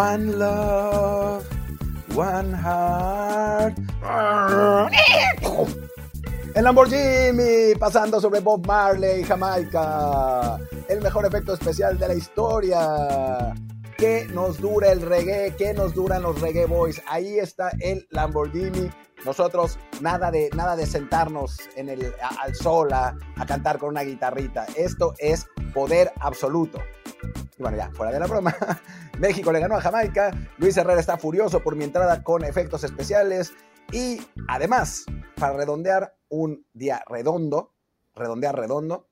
[0.00, 1.44] One love,
[2.16, 3.76] one heart.
[6.54, 10.58] El Lamborghini pasando sobre Bob Marley, Jamaica.
[10.88, 13.54] El mejor efecto especial de la historia.
[13.98, 15.54] ¿Qué nos dura el reggae?
[15.58, 17.02] ¿Qué nos duran los reggae boys?
[17.06, 18.90] Ahí está el Lamborghini.
[19.26, 23.14] Nosotros nada de, nada de sentarnos en el, al sol a,
[23.46, 24.64] cantar con una guitarrita.
[24.76, 26.78] Esto es poder absoluto.
[27.58, 28.56] Y bueno, ya, fuera de la broma.
[29.20, 30.30] México le ganó a Jamaica.
[30.56, 33.52] Luis Herrera está furioso por mi entrada con efectos especiales.
[33.92, 35.04] Y además,
[35.36, 37.74] para redondear un día redondo,
[38.14, 39.08] redondear redondo,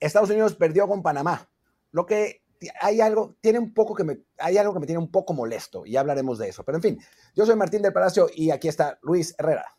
[0.00, 1.50] Estados Unidos perdió con Panamá.
[1.92, 2.44] Lo que
[2.80, 5.84] hay algo, tiene un poco que me, hay algo que me tiene un poco molesto
[5.84, 6.64] y hablaremos de eso.
[6.64, 6.98] Pero en fin,
[7.34, 9.76] yo soy Martín del Palacio y aquí está Luis Herrera.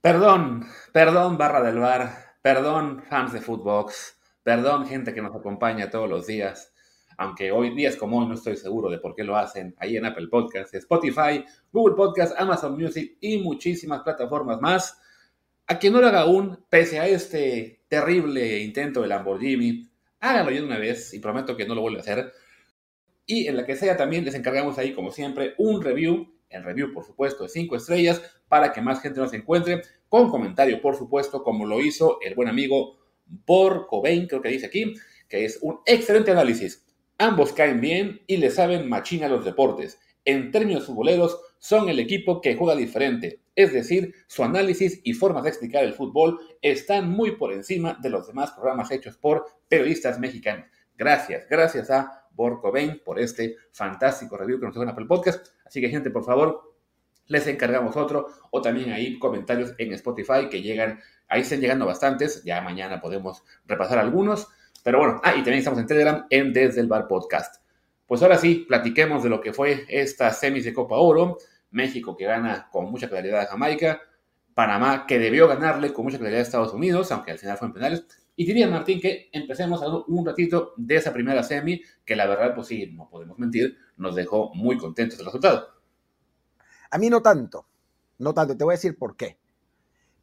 [0.00, 6.08] Perdón, perdón, barra del bar, perdón, fans de Footbox, perdón, gente que nos acompaña todos
[6.08, 6.71] los días
[7.22, 10.04] aunque hoy días como hoy no estoy seguro de por qué lo hacen, ahí en
[10.04, 14.98] Apple Podcasts, Spotify, Google Podcasts, Amazon Music y muchísimas plataformas más.
[15.68, 20.64] A quien no lo haga aún, pese a este terrible intento de Lamborghini, háganlo ya
[20.64, 22.32] una vez y prometo que no lo vuelvo a hacer.
[23.24, 26.92] Y en la que sea también les encargamos ahí, como siempre, un review, el review
[26.92, 31.44] por supuesto de 5 estrellas, para que más gente nos encuentre, con comentario por supuesto,
[31.44, 34.94] como lo hizo el buen amigo Bor Cobain, creo que dice aquí,
[35.28, 36.84] que es un excelente análisis
[37.18, 39.98] Ambos caen bien y le saben machina a los deportes.
[40.24, 43.40] En términos futboleros, son el equipo que juega diferente.
[43.54, 48.10] Es decir, su análisis y formas de explicar el fútbol están muy por encima de
[48.10, 50.66] los demás programas hechos por periodistas mexicanos.
[50.96, 55.48] Gracias, gracias a Borco Bain por este fantástico review que nos dio en Apple Podcast.
[55.64, 56.74] Así que, gente, por favor,
[57.26, 62.42] les encargamos otro o también ahí comentarios en Spotify que llegan, ahí están llegando bastantes.
[62.44, 64.48] Ya mañana podemos repasar algunos.
[64.82, 67.62] Pero bueno, ah, y también estamos en Telegram en Desde el Bar Podcast.
[68.06, 71.38] Pues ahora sí, platiquemos de lo que fue esta semis de Copa Oro.
[71.70, 74.00] México que gana con mucha claridad a Jamaica.
[74.54, 77.74] Panamá que debió ganarle con mucha claridad a Estados Unidos, aunque al final fue en
[77.74, 78.06] penales.
[78.34, 82.26] Y diría Martín que empecemos a hablar un ratito de esa primera semi, que la
[82.26, 85.68] verdad, pues sí, no podemos mentir, nos dejó muy contentos el resultado.
[86.90, 87.66] A mí no tanto,
[88.18, 89.38] no tanto, te voy a decir por qué.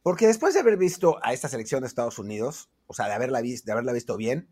[0.04, 3.40] Porque después de haber visto a esta selección de Estados Unidos, o sea, de haberla,
[3.42, 4.50] visto, de haberla visto bien,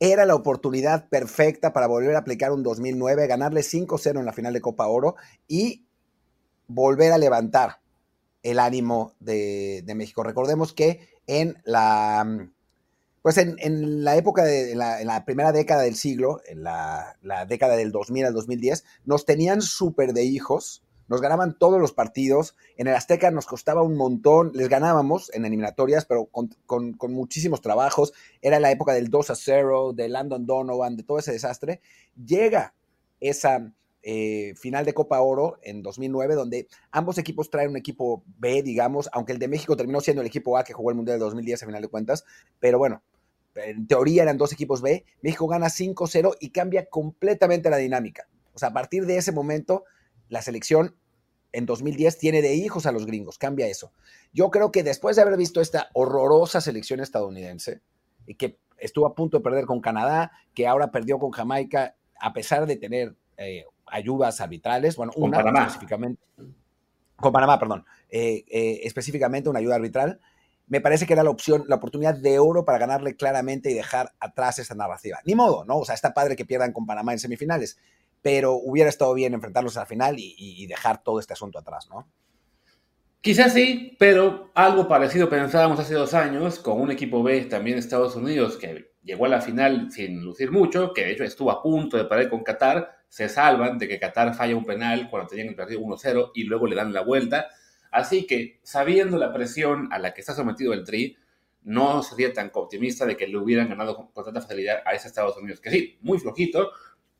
[0.00, 4.54] era la oportunidad perfecta para volver a aplicar un 2009, ganarle 5-0 en la final
[4.54, 5.84] de Copa Oro y
[6.66, 7.80] volver a levantar
[8.42, 10.22] el ánimo de, México.
[10.22, 12.48] Recordemos que en la,
[13.20, 17.76] pues en, la época de en la, primera década del siglo, en la, la, década
[17.76, 22.56] del 2000 al 2010, nos tenían súper de hijos nos ganaban todos los partidos.
[22.76, 26.54] En el Azteca nos costaba un montón, les ganábamos en eliminatorias, pero con,
[27.08, 28.12] muchísimos trabajos.
[28.42, 31.80] Era la época del 2 a 0, de Landon Donovan, de todo ese desastre.
[32.14, 32.74] Llega
[33.20, 38.62] esa eh, final de Copa Oro en 2009, donde ambos equipos traen un equipo B,
[38.62, 41.24] digamos, aunque el de México terminó siendo el equipo A que jugó el Mundial de
[41.24, 42.24] 2010 a final de cuentas,
[42.60, 43.02] pero bueno,
[43.54, 45.04] en teoría eran dos equipos B.
[45.22, 48.28] México gana 5-0 y cambia completamente la dinámica.
[48.54, 49.84] O sea, a partir de ese momento
[50.28, 50.94] la selección
[51.52, 53.92] en 2010 tiene de hijos a los gringos, cambia eso.
[54.32, 57.80] Yo creo que después de haber visto esta horrorosa selección estadounidense
[58.26, 62.32] y que estuvo a punto de perder con Canadá, que ahora perdió con Jamaica, a
[62.32, 66.22] pesar de tener eh, ayudas arbitrales, bueno, una específicamente,
[67.16, 70.20] con Panamá, perdón, eh, eh, específicamente una ayuda arbitral,
[70.66, 74.12] me parece que era la opción, la oportunidad de oro para ganarle claramente y dejar
[74.20, 75.18] atrás esa narrativa.
[75.24, 75.78] Ni modo, ¿no?
[75.78, 77.78] O sea, está padre que pierdan con Panamá en semifinales,
[78.22, 82.08] pero hubiera estado bien enfrentarlos al final y, dejar todo este asunto atrás, ¿no?
[83.20, 87.80] Quizás sí, pero algo parecido pensábamos hace dos años con un equipo B también de
[87.80, 91.62] Estados Unidos que llegó a la final sin lucir mucho, que de hecho estuvo a
[91.62, 95.48] punto de perder con Qatar, se salvan de que Qatar falla un penal cuando tenían
[95.48, 97.48] el partido 1-0 y luego le dan la vuelta.
[97.90, 101.16] Así que, sabiendo la presión a la que está sometido el Tri,
[101.62, 105.36] no sería tan optimista de que le hubieran ganado con tanta facilidad a ese Estados
[105.36, 106.70] Unidos, que sí, muy flojito,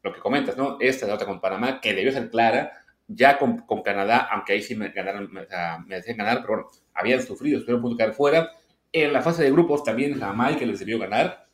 [0.02, 0.76] lo que comentas, ¿no?
[0.80, 2.72] Esta derrota con Panamá, que debió ser clara,
[3.08, 7.22] ya con, con Canadá, aunque ahí sí me, ganaron, me, decían ganar, pero bueno, habían
[7.22, 8.50] sufrido, estuvieron a punto de caer fuera.
[8.92, 11.46] En la fase de grupos también Jamaica les debió ganar.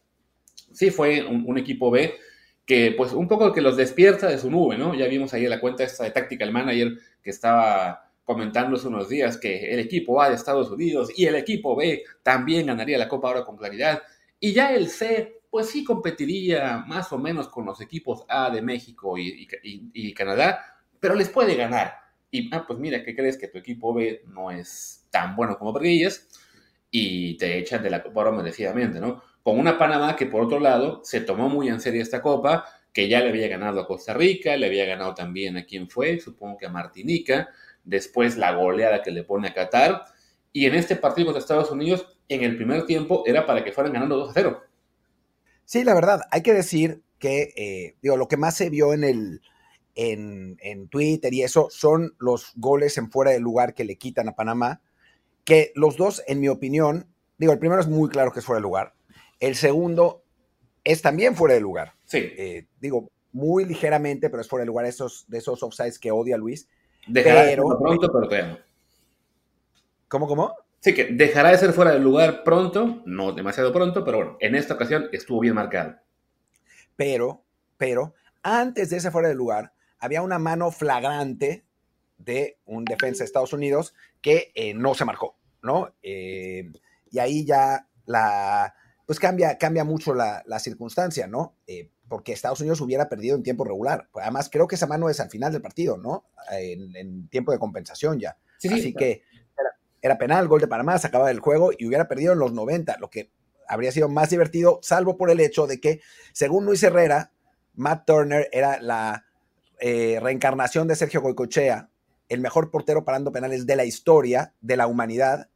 [0.73, 2.15] Sí fue un, equipo B
[2.67, 4.95] que pues un poco que los despierta de su nube, ¿no?
[4.95, 6.93] Ya vimos ahí en la cuenta esta de Tactical Manager
[7.23, 11.35] que estaba comentando hace unos días que el equipo A de Estados Unidos y el
[11.37, 14.03] equipo B también ganaría la Copa ahora con claridad.
[14.41, 18.61] Y ya el C pues sí competiría más o menos con los equipos A de
[18.61, 21.95] México y, Canadá, pero les puede ganar.
[22.29, 23.39] Y, ah, pues mira, ¿qué crees?
[23.39, 26.27] Que tu equipo B no es tan bueno como Brillas
[26.91, 29.23] y te echan de la Copa merecidamente, ¿no?
[29.45, 33.07] Con una Panamá que, por otro lado, se tomó muy en serio esta Copa, que
[33.09, 36.59] ya le había ganado a Costa Rica, le había ganado también a quien fue, supongo
[36.59, 37.51] que a Martinica,
[37.85, 40.03] después la goleada que le pone a Qatar,
[40.53, 43.93] y en este partido contra Estados Unidos, en el primer tiempo era para que fueran
[43.93, 44.74] ganando 2 a 0.
[45.65, 49.05] Sí, la verdad, hay que decir que, eh, digo, lo que más se vio en
[49.05, 49.41] el,
[49.95, 54.29] en, en, Twitter y eso son los goles en fuera de lugar que le quitan
[54.29, 54.83] a Panamá,
[55.45, 57.07] que los dos, en mi opinión,
[57.39, 58.95] digo, el primero es muy claro que es fuera de lugar,
[59.41, 60.25] el segundo
[60.85, 61.95] es también fuera de lugar.
[62.05, 62.19] Sí.
[62.19, 66.37] Eh, digo, muy ligeramente, pero es fuera de lugar esos, de esos offsides que odia
[66.37, 66.69] Luis.
[67.07, 68.59] Dejará pero, de pronto, pero te amo.
[70.09, 70.55] ¿Cómo, cómo?
[70.85, 74.55] Sí, que dejará de ser fuera de lugar pronto, no demasiado pronto, pero bueno, en
[74.55, 75.97] esta ocasión estuvo bien marcado.
[76.95, 77.43] Pero,
[77.79, 81.65] pero, antes de ese fuera de lugar, había una mano flagrante
[82.19, 85.95] de un defensa de Estados Unidos que eh, no se marcó, ¿no?
[86.03, 86.71] Eh,
[87.11, 88.75] y ahí ya la,
[89.07, 91.57] pues cambia, cambia mucho la, la circunstancia, ¿no?
[91.67, 94.11] Eh, porque Estados Unidos hubiera perdido en tiempo regular.
[94.21, 96.27] Además, creo que esa mano es al final del partido, ¿no?
[96.53, 98.37] En, en tiempo de compensación ya.
[98.59, 99.23] Sí, sí, Así que
[100.05, 102.99] era, penal, gol de Panamá, se acababa el juego y hubiera perdido en los 90,
[103.01, 103.31] lo que
[103.67, 106.03] habría sido más divertido, salvo por el hecho de que,
[106.33, 107.33] según Luis Herrera,
[107.75, 109.25] Matt Turner era la
[109.81, 111.89] eh, reencarnación de Sergio Goicochea,
[112.29, 115.49] el mejor portero parando penales de la historia, de la humanidad,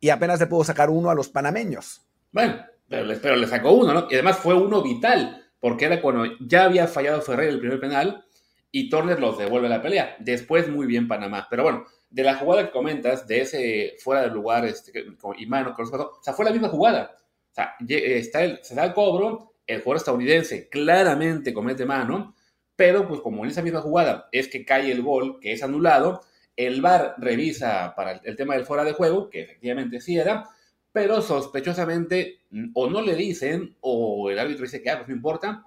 [0.00, 2.06] y apenas le pudo sacar uno a los panameños.
[2.32, 4.06] Bueno, pero le, sacó uno, ¿no?
[4.10, 8.24] Y además fue uno vital, porque era cuando ya había fallado Ferrer el primer penal
[8.70, 10.16] y Turner los devuelve a la pelea.
[10.18, 11.46] Después muy bien Panamá.
[11.48, 11.84] Pero bueno,
[12.14, 15.04] de la jugada que comentas, de ese fuera del lugar este,
[15.36, 17.16] y mano, o sea, fue la misma jugada.
[17.50, 22.36] O sea, está el, se da el cobro, el jugador estadounidense claramente comete mano,
[22.76, 26.20] pero pues como en esa misma jugada es que cae el gol, que es anulado,
[26.54, 30.48] el VAR revisa para el tema del fuera de juego, que efectivamente sí era,
[30.92, 32.42] pero sospechosamente
[32.74, 35.66] o no le dicen o el árbitro dice que ah, pues no importa,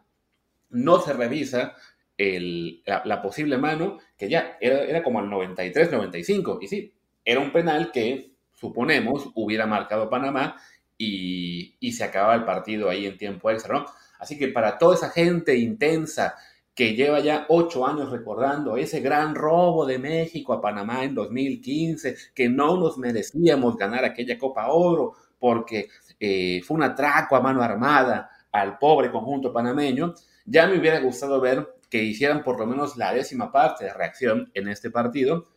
[0.70, 1.76] no se revisa
[2.18, 6.94] el, la, la, posible mano, que ya era, era como al 93-95, y sí,
[7.24, 10.58] era un penal que suponemos hubiera marcado Panamá
[10.98, 13.86] y, y, se acababa el partido ahí en tiempo extra, ¿no?
[14.20, 16.36] Así que para toda esa gente intensa
[16.78, 22.16] que lleva ya ocho años recordando ese gran robo de México a Panamá en 2015,
[22.36, 27.64] que no nos merecíamos ganar aquella Copa Oro porque eh, fue un atraco a mano
[27.64, 30.14] armada al pobre conjunto panameño,
[30.46, 34.52] ya me hubiera gustado ver que hicieran por lo menos la décima parte de reacción
[34.54, 35.48] en este partido,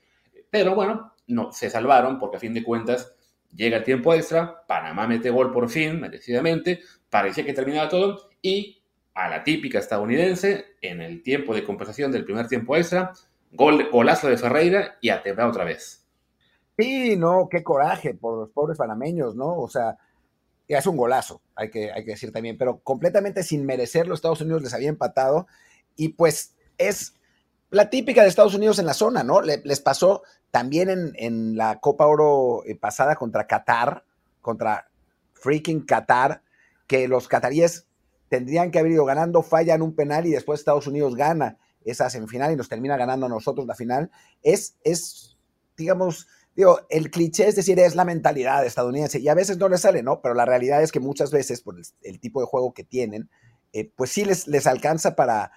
[0.50, 3.14] pero bueno, no, se salvaron porque a fin de cuentas
[3.54, 8.82] llega el tiempo extra, Panamá mete gol por fin, merecidamente, parecía que terminaba todo y
[9.14, 13.12] a la típica estadounidense, en el tiempo de compensación del primer tiempo extra,
[13.52, 16.06] gol, golazo de Ferreira y a otra vez.
[16.78, 19.58] Sí, no, qué coraje por los pobres panameños, ¿no?
[19.58, 19.98] O sea,
[20.66, 24.62] es un golazo, hay que, hay que decir también, pero completamente sin merecerlo, Estados Unidos
[24.62, 25.46] les había empatado
[25.96, 27.14] y pues es
[27.70, 29.40] la típica de Estados Unidos en la zona, ¿no?
[29.40, 34.04] Le, les pasó también en, en, la Copa Oro eh, pasada contra Qatar,
[34.40, 34.90] contra
[35.32, 36.42] freaking Qatar,
[36.86, 37.86] que los cataríes
[38.28, 42.52] tendrían que haber ido ganando, fallan un penal y después Estados Unidos gana esa semifinal
[42.52, 44.10] y nos termina ganando a nosotros la final.
[44.42, 45.38] Es, es
[45.76, 49.82] digamos, digo, el cliché es decir, es la mentalidad estadounidense y a veces no les
[49.82, 50.20] sale, ¿no?
[50.20, 53.30] Pero la realidad es que muchas veces, por el, el tipo de juego que tienen,
[53.72, 55.52] eh, pues sí les, les alcanza para,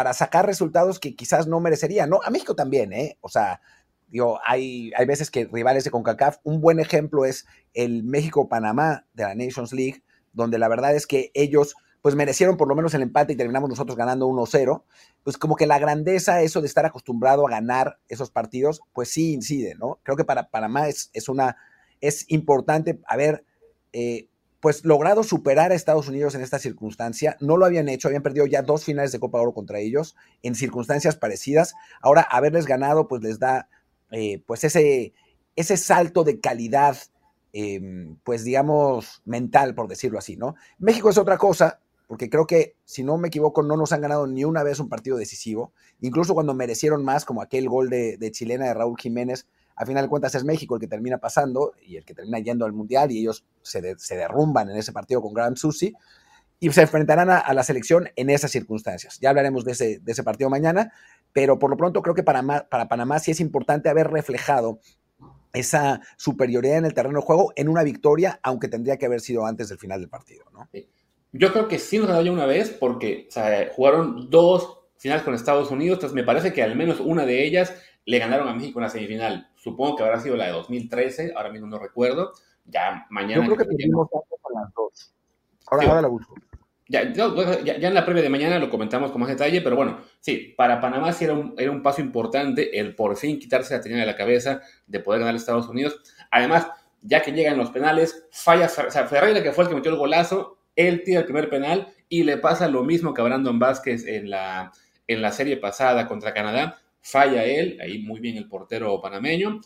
[0.00, 2.20] para sacar resultados que quizás no merecerían, ¿no?
[2.24, 3.18] A México también, ¿eh?
[3.20, 3.60] O sea,
[4.08, 9.24] digo, hay, hay veces que rivales de CONCACAF, un buen ejemplo es el México-Panamá de
[9.24, 10.02] la Nations League,
[10.32, 13.68] donde la verdad es que ellos pues merecieron por lo menos el empate y terminamos
[13.68, 14.84] nosotros ganando 1-0,
[15.22, 19.34] pues como que la grandeza, eso de estar acostumbrado a ganar esos partidos, pues sí
[19.34, 20.00] incide, ¿no?
[20.02, 21.58] Creo que para Panamá es, es una,
[22.00, 23.44] es importante haber,
[23.92, 24.29] eh,
[24.60, 27.36] pues logrado superar a Estados Unidos en esta circunstancia.
[27.40, 30.54] No lo habían hecho, habían perdido ya dos finales de Copa Oro contra ellos en
[30.54, 31.74] circunstancias parecidas.
[32.00, 33.68] Ahora haberles ganado, pues les da,
[34.10, 35.14] eh, pues ese,
[35.56, 36.96] ese salto de calidad.
[37.52, 37.80] Eh,
[38.22, 40.54] pues digamos, mental, por decirlo así, ¿no?
[40.78, 44.28] México es otra cosa, porque creo que, si no me equivoco, no nos han ganado
[44.28, 48.66] ni una vez un partido decisivo, incluso cuando merecieron más, como aquel gol de chilena
[48.66, 52.04] de Raúl Jiménez, a final de cuentas es México el que termina pasando y el
[52.04, 55.56] que termina yendo al Mundial y ellos se, se derrumban en ese partido con Gran
[55.56, 55.94] Susi
[56.60, 59.18] y se enfrentarán a, la selección en esas circunstancias.
[59.20, 60.92] Ya hablaremos de ese, de ese partido mañana,
[61.32, 64.78] pero por lo pronto creo que para, para Panamá sí es importante haber reflejado
[65.54, 69.46] esa superioridad en el terreno de juego en una victoria, aunque tendría que haber sido
[69.46, 70.68] antes del final del partido, ¿no?
[71.32, 73.28] Yo creo que sí nos ganó ya una vez porque
[73.74, 77.74] jugaron dos finales con Estados Unidos, entonces me parece que al menos una de ellas
[78.04, 79.49] le ganaron a México en la semifinal.
[79.60, 82.32] Supongo que habrá sido la de 2013, ahora mismo no recuerdo.
[82.64, 83.42] Ya mañana.
[83.46, 85.14] Yo creo que perdimos con las dos.
[85.66, 86.34] Ahora, sí, ahora la busco.
[86.88, 90.80] Ya, en la previa de mañana lo comentamos con más detalle, pero bueno, sí, para
[90.80, 94.06] Panamá sí era un, era un paso importante el por fin quitarse la tenida de
[94.06, 96.00] la cabeza de poder ganar a Estados Unidos.
[96.32, 96.68] Además,
[97.02, 99.98] ya que llegan los penales, falla, o sea, Ferreira que fue el que metió el
[99.98, 104.06] golazo, él tira el primer penal y le pasa lo mismo que a Brandon Vázquez
[104.06, 104.72] en la,
[105.06, 109.60] en la serie pasada contra Canadá, falla él, ahí muy bien el portero panameño.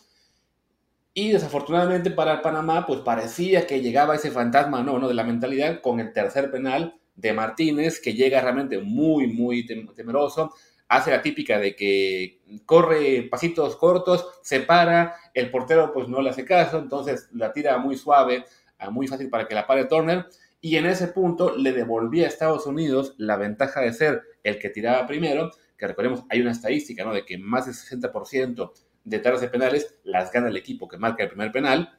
[1.13, 5.79] Y desafortunadamente para Panamá, pues parecía que llegaba ese fantasma, no, no, de la mentalidad
[5.81, 9.65] con el tercer penal de Martínez, que llega realmente muy, muy
[9.95, 10.53] temeroso.
[10.89, 16.31] Hace la típica de que corre pasitos cortos, se para, el portero pues no le
[16.31, 18.43] hace caso, entonces la tira muy suave,
[18.91, 20.25] muy fácil para que la pare Turner.
[20.59, 24.69] Y en ese punto le devolvía a Estados Unidos la ventaja de ser el que
[24.69, 27.13] tiraba primero, que recordemos, hay una estadística, ¿no?
[27.13, 28.71] De que más del 60%
[29.03, 31.97] de taras de penales las gana el equipo que marca el primer penal.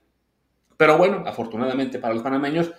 [0.76, 2.72] Pero bueno, afortunadamente para los panameños,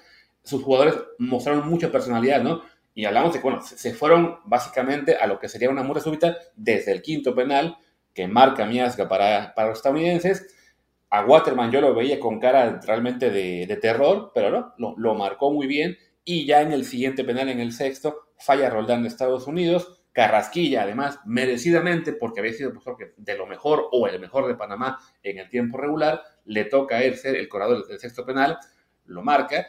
[0.44, 2.62] sus jugadores mostraron mucha personalidad, ¿no?
[2.94, 6.38] Y hablamos de que, bueno, se fueron básicamente a lo que sería una muerte súbita
[6.56, 7.78] desde el quinto penal
[8.14, 10.56] que marca Miasga para, para los estadounidenses.
[11.12, 15.52] A Waterman yo lo veía con cara realmente de, terror, pero no, lo, lo, marcó
[15.52, 15.98] muy bien.
[16.26, 19.97] Y ya en el siguiente penal, en el sexto, falla Roldán de Estados Unidos.
[20.18, 22.74] Carrasquilla, además, merecidamente, porque había sido
[23.18, 27.04] de lo mejor o el mejor de Panamá en el tiempo regular, le toca a
[27.04, 28.58] él ser el corredor del sexto penal,
[29.06, 29.68] lo marca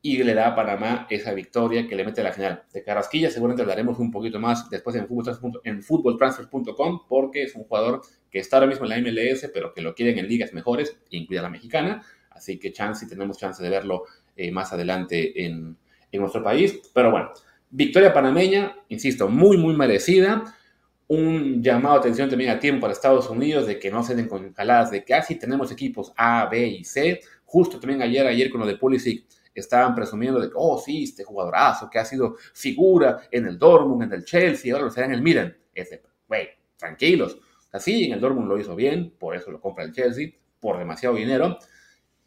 [0.00, 2.62] y le da a Panamá esa victoria que le mete a la final.
[2.72, 5.06] De Carrasquilla seguramente hablaremos un poquito más después en,
[5.82, 9.94] footballtransfers.com porque es un jugador que está ahora mismo en la MLS, pero que lo
[9.94, 12.02] quieren en ligas mejores, incluida la mexicana.
[12.30, 14.04] Así que chance, y tenemos chance de verlo
[14.36, 15.76] eh, más adelante en
[16.12, 16.80] nuestro país.
[16.94, 17.30] Pero bueno,
[17.72, 20.44] victoria panameña, insisto, muy, muy merecida
[21.08, 24.28] un llamado de atención también a tiempo para Estados Unidos de que no se den
[24.28, 27.20] con jaladas de que así ah, tenemos equipos A, B y C.
[27.44, 31.22] Justo también ayer, ayer con lo de Pulisic, estaban presumiendo de que, oh, sí, este
[31.22, 35.12] jugadorazo que ha sido figura en el Dortmund, en el Chelsea, ahora lo será en
[35.12, 35.54] el Milan.
[35.74, 36.48] Este, güey,
[36.78, 37.36] tranquilos.
[37.70, 41.16] Así, en el Dortmund lo hizo bien, por eso lo compra el Chelsea, por demasiado
[41.16, 41.58] dinero.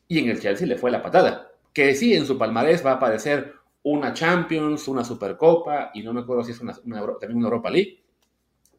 [0.07, 1.51] Y en el Chelsea le fue la patada.
[1.73, 6.21] Que sí, en su palmarés va a aparecer una Champions, una Supercopa, y no me
[6.21, 8.03] acuerdo si es una, también una Europa League.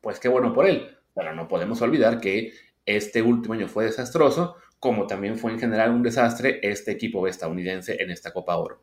[0.00, 0.96] Pues qué bueno por él.
[1.14, 2.52] Pero no podemos olvidar que
[2.84, 8.00] este último año fue desastroso como también fue en general un desastre este equipo estadounidense
[8.00, 8.80] en esta Copa Oro.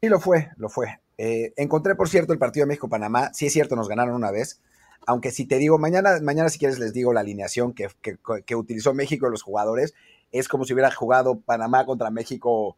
[0.00, 1.00] Sí, lo fue, lo fue.
[1.18, 3.32] Eh, encontré, por cierto, el partido de México-Panamá.
[3.34, 4.60] Sí es cierto, nos ganaron una vez.
[5.06, 8.94] Aunque si te digo, mañana, mañana si quieres les digo la alineación que, que, utilizó
[8.94, 9.94] México los jugadores.
[10.32, 12.76] Es como si hubiera jugado Panamá contra México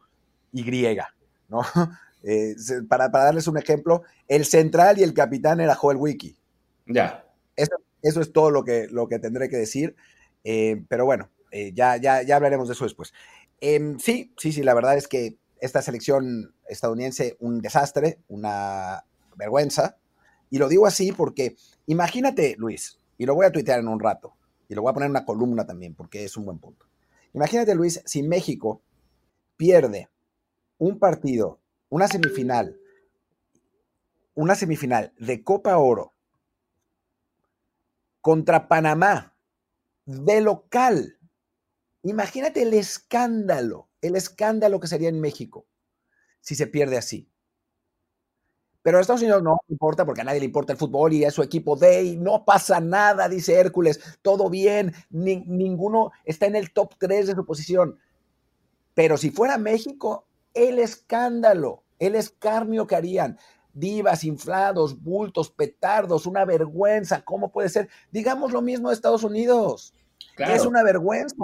[0.52, 0.64] Y,
[1.48, 1.62] ¿no?
[2.22, 2.54] Eh,
[2.88, 6.36] para, para, darles un ejemplo, el central y el capitán era Joel Wiki.
[6.86, 7.24] Ya.
[7.56, 9.94] Eso, eso es todo lo que, lo que tendré que decir.
[10.44, 13.12] Eh, pero bueno, eh, ya, ya, ya hablaremos de eso después.
[13.60, 19.04] Em, sí, sí, sí, la verdad es que esta selección estadounidense, un desastre, una
[19.36, 19.96] vergüenza.
[20.50, 21.56] Y lo digo así porque
[21.86, 24.34] imagínate, Luis, y lo voy a tuitear en un rato,
[24.68, 26.86] y lo voy a poner en una columna también, porque es un buen punto.
[27.34, 28.82] Imagínate, Luis, si México
[29.56, 30.08] pierde
[30.78, 32.78] un partido, una semifinal,
[34.34, 36.14] una semifinal de Copa Oro
[38.20, 39.34] contra Panamá,
[40.04, 41.18] de local,
[42.02, 45.66] Imagínate el escándalo, el escándalo que sería en México
[46.40, 47.28] si se pierde así.
[48.82, 51.30] Pero a Estados Unidos no importa porque a nadie le importa el fútbol y a
[51.30, 56.94] su equipo de no pasa nada, dice Hércules, todo bien, ninguno está en el top
[56.98, 57.98] 3 de su posición.
[58.94, 63.38] Pero si fuera México, el escándalo, el escarnio que harían,
[63.72, 67.88] divas, inflados, bultos, petardos, una vergüenza, ¿cómo puede ser?
[68.10, 69.94] Digamos lo mismo de Estados Unidos.
[70.36, 71.36] Es una vergüenza.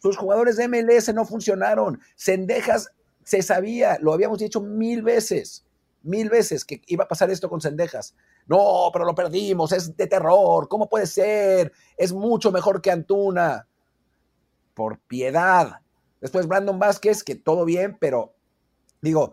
[0.00, 2.00] Sus jugadores de MLS no funcionaron.
[2.16, 2.90] Cendejas
[3.24, 5.64] se sabía, lo habíamos dicho mil veces,
[6.02, 8.14] mil veces que iba a pasar esto con Cendejas.
[8.46, 11.72] No, pero lo perdimos, es de terror, ¿cómo puede ser?
[11.96, 13.66] Es mucho mejor que Antuna.
[14.74, 15.80] Por piedad.
[16.20, 18.35] Después Brandon Vázquez, que todo bien, pero
[19.00, 19.32] digo,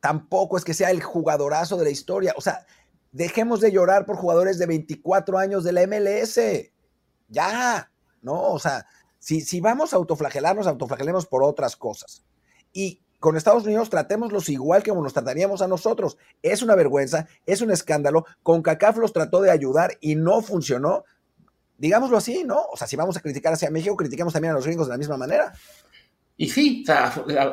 [0.00, 2.34] tampoco es que sea el jugadorazo de la historia.
[2.36, 2.66] O sea,
[3.12, 6.38] dejemos de llorar por jugadores de 24 años de la MLS.
[7.28, 7.90] Ya,
[8.20, 8.42] ¿no?
[8.52, 8.86] O sea,
[9.18, 12.24] si, vamos a autoflagelarnos, autoflagelemos por otras cosas.
[12.72, 16.18] Y con Estados Unidos tratémoslos igual que como nos trataríamos a nosotros.
[16.42, 18.26] Es una vergüenza, es un escándalo.
[18.42, 21.04] Con CACAF los trató de ayudar y no funcionó.
[21.78, 22.66] Digámoslo así, ¿no?
[22.70, 24.98] O sea, si vamos a criticar hacia México, critiquemos también a los gringos de la
[24.98, 25.54] misma manera.
[26.36, 27.04] Y sí, o sea,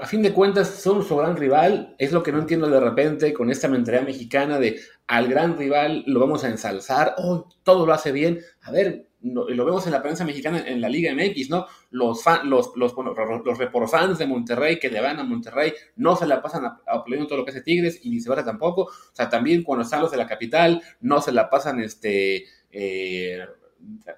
[0.02, 1.96] a, fin de cuentas son su gran rival.
[2.00, 6.04] Es lo que no entiendo de repente con esta mentalidad mexicana de al gran rival
[6.08, 8.40] lo vamos a ensalzar, oh, todo lo hace bien.
[8.62, 11.68] A ver, lo, vemos en la prensa mexicana en la Liga MX, ¿no?
[11.92, 16.42] Los, los, los, los, reporfans de Monterrey que le van a Monterrey no se la
[16.42, 18.84] pasan aplaudiendo todo lo que hace Tigres y viceversa tampoco.
[18.84, 23.46] O sea, también cuando están los de la capital no se la pasan este, eh,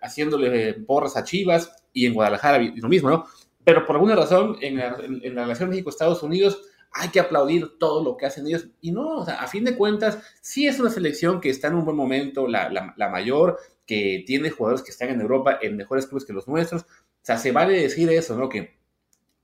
[0.02, 3.26] haciéndole porras a Chivas y en Guadalajara lo mismo, ¿no?
[3.64, 8.26] Pero por alguna razón en la, relación México-Estados Unidos hay que aplaudir todo lo que
[8.26, 8.68] hacen ellos.
[8.82, 11.76] Y no, o sea, a fin de cuentas, sí es una selección que está en
[11.76, 16.26] un buen momento, la, mayor, que tiene jugadores que están en Europa en mejores clubes
[16.26, 16.84] que los nuestros.
[16.84, 18.48] O sea, se vale decir eso, ¿no?
[18.48, 18.78] Que,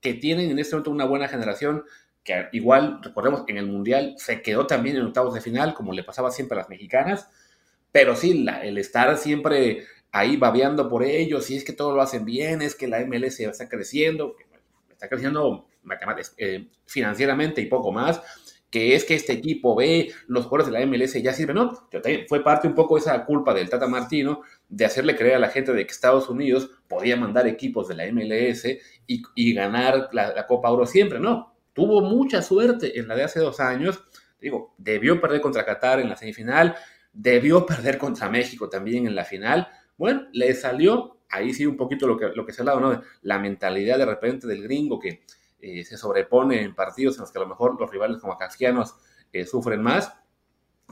[0.00, 1.82] que tienen en este momento una buena generación,
[2.22, 6.04] que igual, recordemos, en el Mundial se quedó también en octavos de final, como le
[6.04, 7.28] pasaba siempre a las mexicanas.
[7.90, 12.24] Pero sí, el estar siempre ahí babeando por ellos, y es que todo lo hacen
[12.24, 14.36] bien, es que la MLS está creciendo,
[14.90, 15.66] está creciendo
[16.36, 18.20] eh, financieramente y poco más,
[18.70, 21.88] que es que este equipo ve los jugadores de la MLS ya sirven, no,
[22.28, 25.72] fue parte un poco esa culpa del Tata Martino de hacerle creer a la gente
[25.72, 28.64] de que Estados Unidos podía mandar equipos de la MLS
[29.06, 33.40] y, ganar la, la, Copa Oro siempre, no, tuvo mucha suerte en la de hace
[33.40, 34.04] dos años,
[34.40, 36.76] digo, debió perder contra Qatar en la semifinal,
[37.12, 39.68] debió perder contra México también en la final,
[40.00, 43.02] bueno, le salió, ahí sí un poquito lo que, lo que se ha hablado, ¿no?
[43.20, 45.20] La mentalidad de repente del gringo que
[45.60, 48.94] eh, se sobrepone en partidos en los que a lo mejor los rivales como casquianos
[49.30, 50.14] eh, sufren más.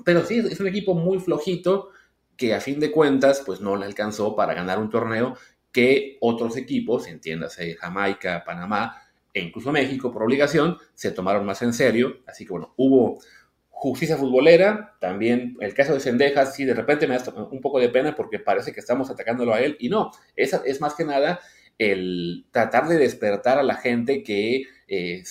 [0.04, 1.88] Pero sí, es un equipo muy flojito
[2.36, 5.38] que a fin de cuentas pues no le alcanzó para ganar un torneo
[5.72, 8.94] que otros equipos, entiéndase Jamaica, Panamá
[9.32, 12.18] e incluso México por obligación, se tomaron más en serio.
[12.26, 13.20] Así que bueno, hubo
[13.80, 17.88] justicia futbolera, también el caso de Sendejas, sí, de repente me da un poco de
[17.88, 21.38] pena porque parece que estamos atacándolo a él, y no, es, es más que nada
[21.78, 25.23] el tratar de despertar a la gente que eh,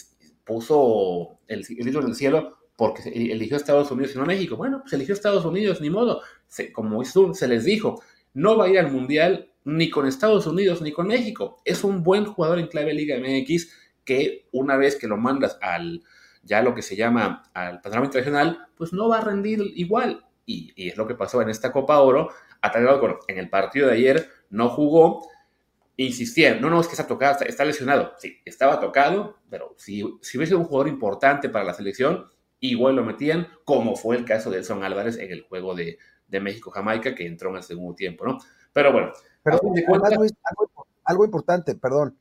[0.45, 4.55] puso el, libro en el cielo porque eligió Estados Unidos y no México.
[4.55, 6.21] Bueno, pues eligió Estados Unidos, ni modo.
[6.73, 8.01] como se les dijo,
[8.33, 11.61] no va a ir al Mundial ni con Estados Unidos ni con México.
[11.65, 13.73] Es un buen jugador en clave Liga MX
[14.05, 16.03] que una vez que lo mandas al,
[16.47, 20.25] ya lo que se llama al panorama internacional, pues no va a rendir igual.
[20.45, 22.29] Y, es lo que pasó en esta Copa Oro,
[22.61, 25.27] a tal grado en el partido de ayer no jugó,
[25.97, 28.13] insistieron, no, no, es que está tocado, está, lesionado.
[28.17, 32.27] Sí, estaba tocado, pero si, si hubiese un jugador importante para la selección,
[32.59, 35.97] igual lo metían, como fue el caso de Son Álvarez en el juego de,
[36.29, 38.37] México-Jamaica, que entró en el segundo tiempo, ¿no?
[38.73, 39.11] Pero bueno,
[39.43, 39.59] pero,
[41.05, 42.17] algo, importante, perdón.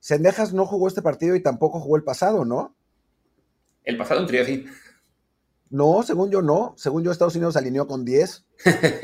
[0.00, 2.74] Sendejas no jugó este partido y tampoco jugó el pasado, ¿no?
[3.84, 4.66] El pasado en sí.
[5.70, 6.74] No, según yo no.
[6.76, 8.46] Según yo, Estados Unidos alineó con 10.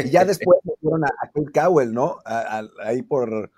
[0.04, 2.18] Y ya después fueron a, a Kate Cowell, ¿no?
[2.82, 3.50] ahí por,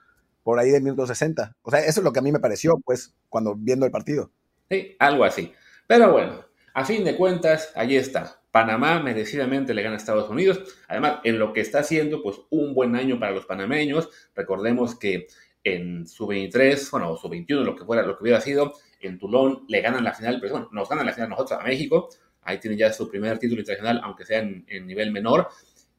[0.42, 1.56] por ahí de minuto 60.
[1.62, 4.30] O sea, eso es lo que a mí me pareció, pues, cuando viendo el partido.
[4.70, 5.52] Sí, algo así.
[5.86, 8.40] Pero bueno, a fin de cuentas, ahí está.
[8.50, 10.60] Panamá merecidamente le gana a Estados Unidos.
[10.88, 14.08] Además, en lo que está haciendo, pues un buen año para los panameños.
[14.34, 15.26] Recordemos que
[15.64, 19.64] en su 23, bueno, su 21, lo que fuera, lo que hubiera sido, en Toulon
[19.68, 22.08] le ganan la final, pero bueno, nos ganan la final nosotros a México,
[22.42, 25.48] ahí tienen ya su primer título internacional, aunque sea en, nivel menor,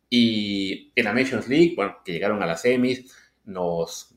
[0.10, 3.12] y en la Nations League, bueno, que llegaron a las semis,
[3.46, 4.16] nos,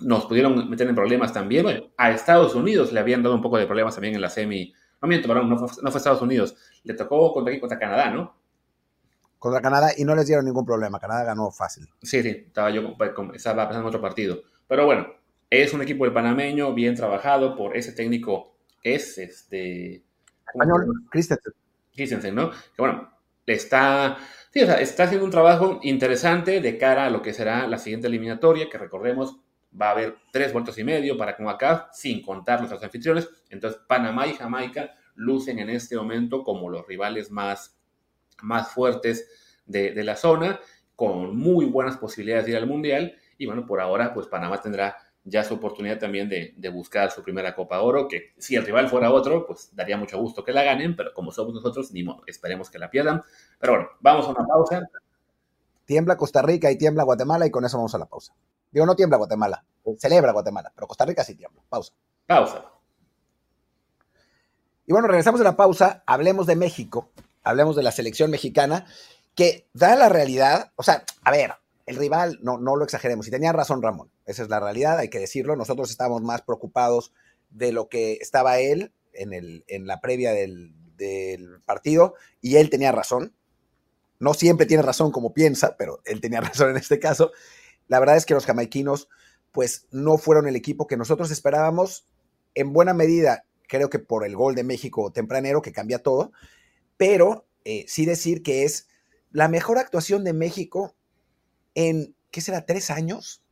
[0.00, 3.58] nos pudieron meter en problemas también, bueno, a Estados Unidos le habían dado un poco
[3.58, 6.94] de problemas también en la semi, no miento, no fue, no fue Estados Unidos, le
[6.94, 8.36] tocó contra, contra Canadá, ¿no?
[9.38, 11.88] Contra Canadá y no les dieron ningún problema, Canadá ganó fácil.
[12.00, 12.94] Sí, sí, estaba yo,
[13.34, 15.14] estaba pensando en otro partido, pero bueno,
[15.50, 20.02] es un equipo del panameño bien trabajado por ese técnico, es este...
[20.46, 21.52] Español, Christensen.
[21.94, 22.50] Christensen, ¿no?
[22.50, 23.12] Que bueno,
[23.46, 24.16] está,
[24.50, 27.78] sí, o sea, está haciendo un trabajo interesante de cara a lo que será la
[27.78, 29.40] siguiente eliminatoria, que recordemos
[29.80, 33.28] va a haber tres vueltos y medio para acá, sin contar nuestros anfitriones.
[33.50, 37.78] Entonces, Panamá y Jamaica lucen en este momento como los rivales más,
[38.42, 40.60] más fuertes de, de la zona,
[40.96, 43.16] con muy buenas posibilidades de ir al Mundial.
[43.38, 47.54] Y bueno, por ahora, pues Panamá tendrá ya su oportunidad también de, buscar su primera
[47.54, 50.96] Copa Oro, que si el rival fuera otro, pues daría mucho gusto que la ganen,
[50.96, 53.22] pero como somos nosotros, ni modo, esperemos que la pierdan.
[53.58, 54.82] Pero bueno, vamos a una pausa.
[55.84, 58.34] Tiembla Costa Rica y tiembla Guatemala y con eso vamos a la pausa.
[58.70, 59.64] Digo, no tiembla Guatemala,
[59.98, 61.62] celebra Guatemala, pero Costa Rica sí tiembla.
[61.68, 61.92] Pausa.
[62.26, 62.64] Pausa.
[64.86, 67.10] Y bueno, regresamos a la pausa, hablemos de México,
[67.44, 68.86] hablemos de la selección mexicana,
[69.34, 71.54] que da la realidad, o sea, a ver,
[71.86, 75.08] el rival, no, no lo exageremos, y tenía razón Ramón, esa es la realidad, hay
[75.08, 77.12] que decirlo, nosotros estábamos más preocupados
[77.50, 80.74] de lo que estaba él en, la previa del,
[81.66, 83.34] partido, y él tenía razón,
[84.20, 87.32] no siempre tiene razón como piensa, pero él tenía razón en este caso.
[87.88, 89.08] La verdad es que los jamaiquinos,
[89.50, 92.06] pues no fueron el equipo que nosotros esperábamos.
[92.54, 96.30] En buena medida, creo que por el gol de México tempranero, que cambia todo,
[96.96, 98.86] pero eh, sí decir que es
[99.32, 100.94] la mejor actuación de México
[101.74, 102.66] en, ¿qué será?
[102.66, 103.42] ¿Tres años?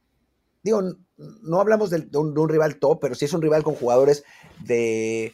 [0.63, 0.83] Digo,
[1.17, 4.25] no hablamos de, un, rival top, pero sí es un rival con jugadores
[4.61, 5.33] de,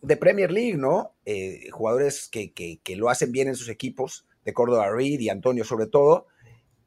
[0.00, 1.14] de Premier League, ¿no?
[1.24, 5.64] Eh, jugadores que, que, lo hacen bien en sus equipos, de Córdoba Reed y Antonio
[5.64, 6.26] sobre todo.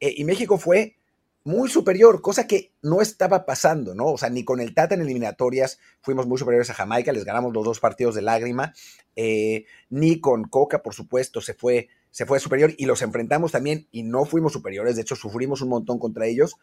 [0.00, 0.96] Eh, y México fue
[1.44, 4.06] muy superior, cosa que no estaba pasando, ¿no?
[4.06, 7.52] O sea, ni con el Tata en eliminatorias fuimos muy superiores a Jamaica, les ganamos
[7.52, 8.72] los dos partidos de lágrima,
[9.16, 13.88] eh, ni con Coca, por supuesto, se fue, se fue superior y los enfrentamos también
[13.90, 16.56] y no fuimos superiores, de hecho sufrimos un montón contra ellos.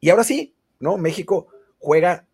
[0.00, 0.98] Y ahora sí, ¿no?
[0.98, 1.46] México
[1.78, 2.26] juega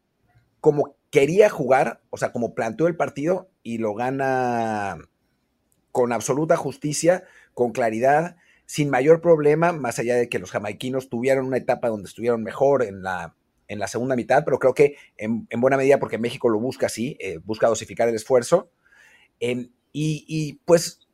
[0.60, 4.98] como quería jugar, o sea, como planteó el partido y lo gana
[5.92, 11.46] con absoluta justicia, con claridad sin mayor problema, más allá de que los jamaiquinos tuvieron
[11.46, 13.36] una etapa donde estuvieron mejor en la,
[13.68, 17.16] en la segunda mitad, pero creo que en, buena medida porque México lo busca así,
[17.20, 18.70] eh, busca dosificar el esfuerzo.
[19.38, 21.05] y, pues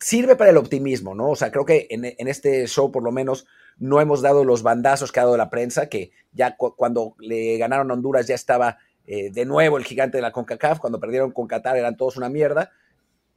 [0.00, 1.30] sirve para el optimismo, ¿no?
[1.30, 3.46] O sea, creo que en, este show por lo menos
[3.78, 7.90] no hemos dado los bandazos que ha dado la prensa, que ya cuando le ganaron
[7.90, 11.46] a Honduras ya estaba eh, de nuevo el gigante de la CONCACAF, cuando perdieron con
[11.46, 12.70] Qatar eran todos una mierda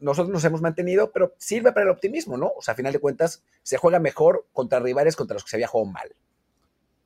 [0.01, 2.51] nosotros nos hemos mantenido, pero sirve para el optimismo, ¿no?
[2.57, 5.55] O sea, a final de cuentas, se juega mejor contra rivales contra los que se
[5.55, 6.09] había jugado mal.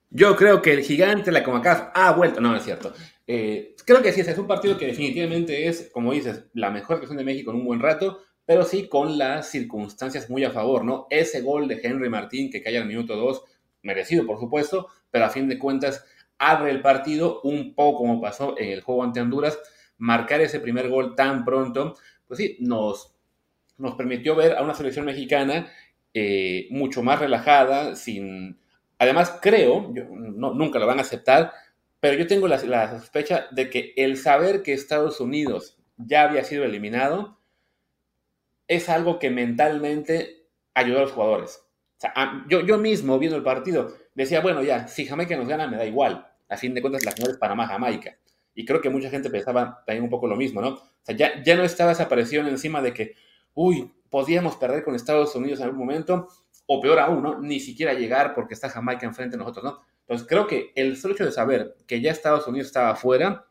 [0.09, 2.39] Yo creo que el gigante, la Comacaf, ha vuelto.
[2.39, 2.93] No, no es cierto.
[3.27, 7.17] Eh, creo que sí, es un partido que definitivamente es, como dices, la mejor actuación
[7.17, 11.07] de México en un buen rato, pero sí con las circunstancias muy a favor, ¿no?
[11.09, 13.43] Ese gol de Henry Martín que cae al minuto 2,
[13.81, 16.05] merecido, por supuesto, pero a fin de cuentas
[16.37, 19.57] abre el partido un poco como pasó en el juego ante Honduras.
[19.97, 21.95] Marcar ese primer gol tan pronto
[22.27, 23.15] pues sí, nos,
[23.77, 25.71] nos permitió ver a una selección mexicana
[26.13, 28.59] eh, mucho más relajada, sin...
[28.97, 31.51] Además, creo, yo, no, nunca lo van a aceptar,
[31.99, 36.63] pero yo tengo la, sospecha de que el saber que Estados Unidos ya había sido
[36.63, 37.37] eliminado
[38.67, 41.61] es algo que mentalmente ayudó a los jugadores.
[42.49, 45.85] Yo, yo mismo, viendo el partido, decía, bueno, ya, si Jamaica nos gana, me da
[45.85, 46.27] igual.
[46.49, 48.17] A fin de cuentas, la final es Panamá-Jamaica.
[48.53, 50.69] Y creo que mucha gente pensaba también un poco lo mismo, ¿no?
[50.69, 53.15] O sea, ya, ya no estaba esa presión encima de que,
[53.53, 56.27] uy, podíamos perder con Estados Unidos en algún momento,
[56.67, 57.39] o peor aún, ¿no?
[57.41, 59.81] Ni siquiera llegar porque está Jamaica enfrente de nosotros, ¿no?
[60.01, 63.47] Entonces creo que el solo hecho de saber que ya Estados Unidos estaba afuera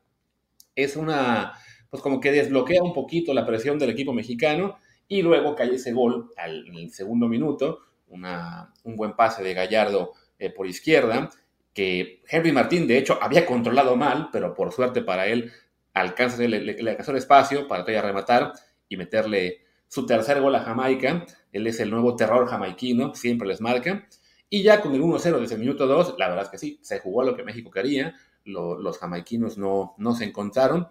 [0.75, 1.53] es una,
[1.91, 4.77] pues como que desbloquea un poquito la presión del equipo mexicano
[5.09, 9.55] y luego cae ese gol al, en el segundo minuto, una, un buen pase de
[9.55, 11.31] Gallardo eh, por izquierda,
[11.73, 15.53] que Henry Martín, de hecho, había controlado mal, pero por suerte para él
[15.93, 18.53] alcanza, le, alcanzó el espacio para todavía rematar
[18.89, 21.27] y meterle su tercer gol a Jamaica.
[21.53, 24.07] Él es el nuevo terror jamaiquino, siempre les marca.
[24.49, 27.01] Y ya con el 1-0 desde el minuto 2, la verdad es que sí, se
[27.01, 28.15] jugó lo que México quería,
[28.45, 30.89] los jamaiquinos no, no se encontraron.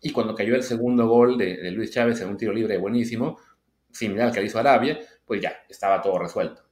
[0.00, 3.38] Y cuando cayó el segundo gol de, Luis Chávez en un tiro libre buenísimo,
[3.90, 6.62] similar al que hizo Arabia, pues ya, estaba todo resuelto.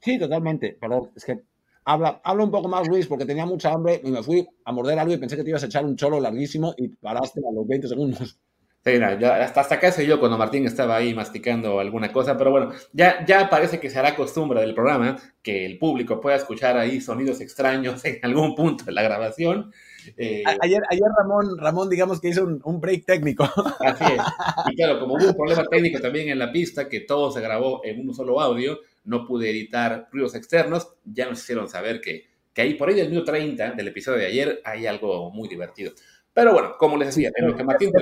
[0.00, 0.76] Sí, totalmente.
[0.80, 1.42] Perdón, es que
[1.84, 4.98] habla, habla un poco más, Luis, porque tenía mucha hambre y me fui a morder
[4.98, 7.66] algo y pensé que te ibas a echar un cholo larguísimo y paraste a los
[7.66, 8.38] 20 segundos.
[8.86, 12.70] Sí, ya, hasta, hasta acá yo cuando Martín estaba ahí masticando alguna cosa, pero bueno,
[12.92, 17.00] ya, ya parece que se hará costumbre del programa que el público pueda escuchar ahí
[17.00, 19.72] sonidos extraños en algún punto de la grabación.
[20.16, 23.44] Eh, ayer, ayer Ramón, Ramón, digamos que hizo un, break técnico.
[23.80, 24.22] Así es.
[24.70, 27.80] Y claro, como hubo un problema técnico también en la pista, que todo se grabó
[27.84, 32.62] en un solo audio, no pude editar ruidos externos, ya nos hicieron saber que, que
[32.62, 35.92] ahí por ahí del minuto 30 del episodio de ayer hay algo muy divertido.
[36.32, 37.92] Pero bueno, como les decía, en lo que Martín...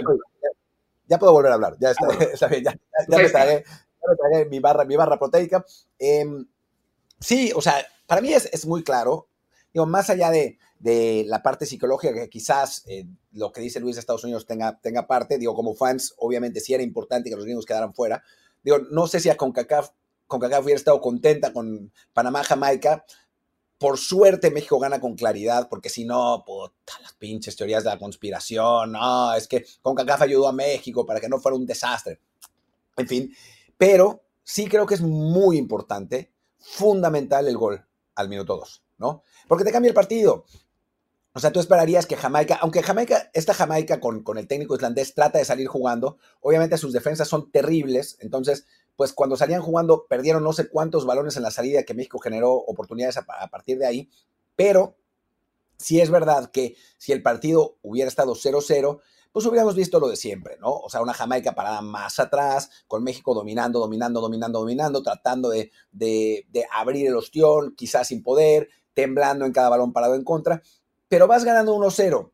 [1.07, 2.07] Ya, puedo volver a hablar, ya está,
[2.47, 2.73] ah, bien, ya,
[3.09, 3.65] me tragué,
[4.49, 5.65] mi barra, mi barra proteica.
[5.99, 6.47] Em,
[7.21, 7.75] sí, o sea,
[8.07, 9.29] para mí es, es muy claro,
[9.73, 13.97] digo, más allá de, de la parte psicológica, que quizás eh, lo que dice Luis
[13.97, 17.47] de Estados Unidos tenga, tenga parte, digo, como fans, obviamente sí era importante que los
[17.47, 18.23] gringos quedaran fuera.
[18.63, 19.93] Digo, no sé si a CONCACAF
[20.27, 23.07] CONCACAF hubiera estado contenta con Panamá, Jamaica.
[23.79, 27.99] Por suerte México gana con claridad, porque si no, puta, las pinches teorías de la
[27.99, 32.21] conspiración, no, es que CONCACAF ayudó a México para que no fuera un desastre.
[32.99, 33.35] En fin,
[33.79, 37.83] pero sí creo que es muy importante, fundamental el gol
[38.17, 39.23] al minuto 2, ¿no?
[39.49, 40.45] Porque te cambia el partido.
[41.37, 45.15] O sea, tú esperarías que Jamaica, aunque Jamaica, esta Jamaica con, con el técnico islandés
[45.15, 50.45] trata de salir jugando, obviamente sus defensas son terribles, entonces pues cuando salían jugando perdieron
[50.45, 54.09] no sé cuántos balones en la salida que México generó oportunidades a, partir de ahí,
[54.55, 54.97] pero
[55.77, 59.01] si es verdad que si el partido hubiera estado 0-0,
[59.33, 60.71] pues hubiéramos visto lo de siempre, ¿no?
[60.71, 65.73] O sea, una Jamaica parada más atrás, con México dominando, dominando, dominando, dominando, tratando de,
[65.91, 70.63] de, de abrir el ostión, quizás sin poder, temblando en cada balón parado en contra,
[71.15, 72.33] pero vas ganando 1-0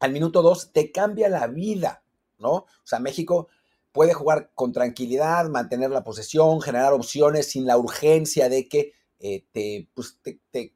[0.00, 2.02] al minuto dos te cambia la vida,
[2.40, 2.50] ¿no?
[2.52, 3.46] O sea, México
[3.92, 9.44] puede jugar con tranquilidad, mantener la posesión, generar opciones sin la urgencia de que eh,
[9.52, 10.18] te, pues,
[10.50, 10.74] te,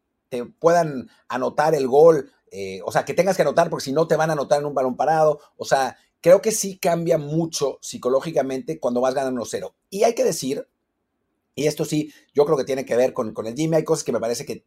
[0.61, 4.15] puedan anotar el gol, eh, o sea, que tengas que anotar porque si no te
[4.15, 8.79] van a anotar en un balón parado, o sea, creo que sí cambia mucho psicológicamente
[8.79, 9.75] cuando vas ganando cero.
[9.91, 10.69] Y hay que decir,
[11.57, 14.05] y esto sí, yo creo que tiene que ver con, con el Jimmy, hay cosas
[14.05, 14.65] que me parece que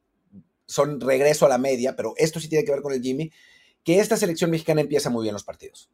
[0.68, 3.32] son regreso a la media, pero esto sí tiene que ver con el Jimmy,
[3.84, 5.90] que esta selección mexicana empieza muy bien los partidos.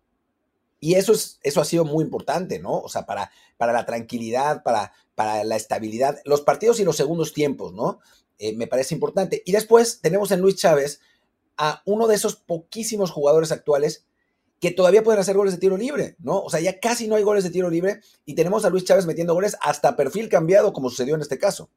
[0.80, 2.80] Y eso, es, eso ha sido muy importante, ¿no?
[2.80, 7.32] O sea, para, para la tranquilidad, para, para la estabilidad, los partidos y los segundos
[7.32, 8.02] tiempos, ¿no?
[8.38, 9.44] Eh, me parece importante.
[9.46, 11.00] Y después tenemos en Luis Chávez
[11.56, 14.06] a uno de esos poquísimos jugadores actuales
[14.60, 16.42] que todavía pueden hacer goles de tiro libre, ¿no?
[16.42, 19.06] O sea, ya casi no hay goles de tiro libre y tenemos a Luis Chávez
[19.06, 21.70] metiendo goles hasta perfil cambiado, como sucedió en este caso.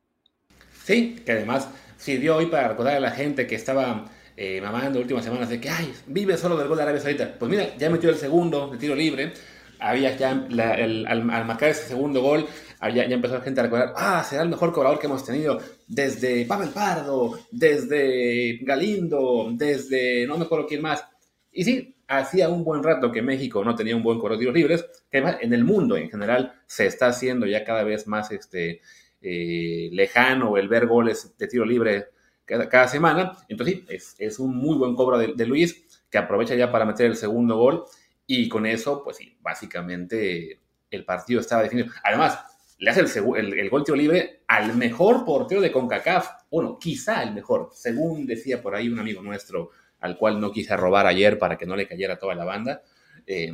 [0.85, 4.04] Sí, que además sirvió hoy para recordar a la gente que estaba
[4.37, 7.38] eh, mamando últimas semanas de que, ay, vive solo del gol de Arabia Saudita.
[7.38, 9.32] Pues mira, ya metió el segundo de tiro libre.
[9.78, 12.46] Había ya, al, marcar ese segundo gol,
[12.94, 16.46] ya, empezó la gente a recordar, ah, será el mejor cobrador que hemos tenido desde
[16.46, 21.04] Pavel Pardo, desde Galindo, desde no me acuerdo quién más.
[21.52, 24.54] Y sí, hacía un buen rato que México no tenía un buen cobrador de tiros
[24.54, 28.80] libres, que en el mundo en general se está haciendo ya cada vez más este,
[29.20, 32.07] eh, lejano el ver goles de tiro libre
[32.44, 33.33] cada, semana.
[33.48, 37.16] Entonces, sí, es, un muy buen cobro de, Luis, que aprovecha ya para meter el
[37.16, 37.85] segundo gol.
[38.26, 41.88] Y con eso, pues sí, básicamente el partido estaba definido.
[42.05, 42.38] Además,
[42.79, 46.29] le hace el, el, gol tiro libre al mejor portero de CONCACAF.
[46.50, 50.76] Bueno, quizá el mejor, según decía por ahí un amigo nuestro, al cual no quise
[50.76, 52.83] robar ayer para que no le cayera toda la banda.
[53.26, 53.52] Eh,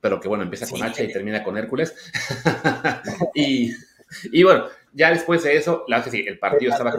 [0.00, 1.94] pero que bueno, empieza con H y termina con Hércules.
[3.34, 3.72] y,
[4.32, 6.92] y, bueno, ya después de eso, la que sí, el partido estaba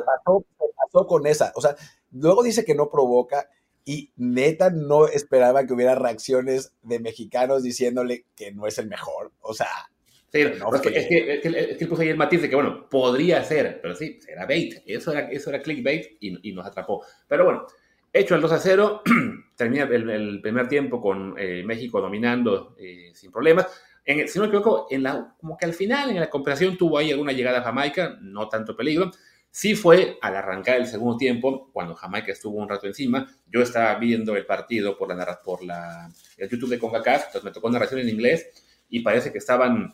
[1.07, 1.51] con esa.
[1.55, 1.75] O sea,
[2.11, 3.49] luego dice que no provoca
[3.85, 9.31] y neta no esperaba que hubiera reacciones de mexicanos diciéndole que no es el mejor.
[9.41, 9.67] O sea,
[10.31, 13.43] Sí, es, que, es, que, es, que, puso ahí el matiz de que, bueno, podría
[13.43, 14.75] ser, pero sí, era bait.
[14.85, 17.03] Eso era, eso era clickbait y, y nos atrapó.
[17.27, 17.65] Pero bueno,
[18.13, 19.01] hecho el 2 a 0,
[19.55, 23.67] termina el, primer tiempo con eh, México dominando eh, sin problemas.
[24.05, 26.97] En, si no me equivoco, en la, como que al final, en la comparación, tuvo
[26.97, 29.11] ahí alguna llegada a Jamaica, no tanto peligro.
[29.51, 33.95] Sí fue al arrancar el segundo tiempo, cuando Jamaica estuvo un rato encima, yo estaba
[33.95, 37.99] viendo el partido por, la, por la, el YouTube de CONCACAF, entonces me tocó narración
[38.01, 38.47] en inglés
[38.89, 39.93] y parece que estaban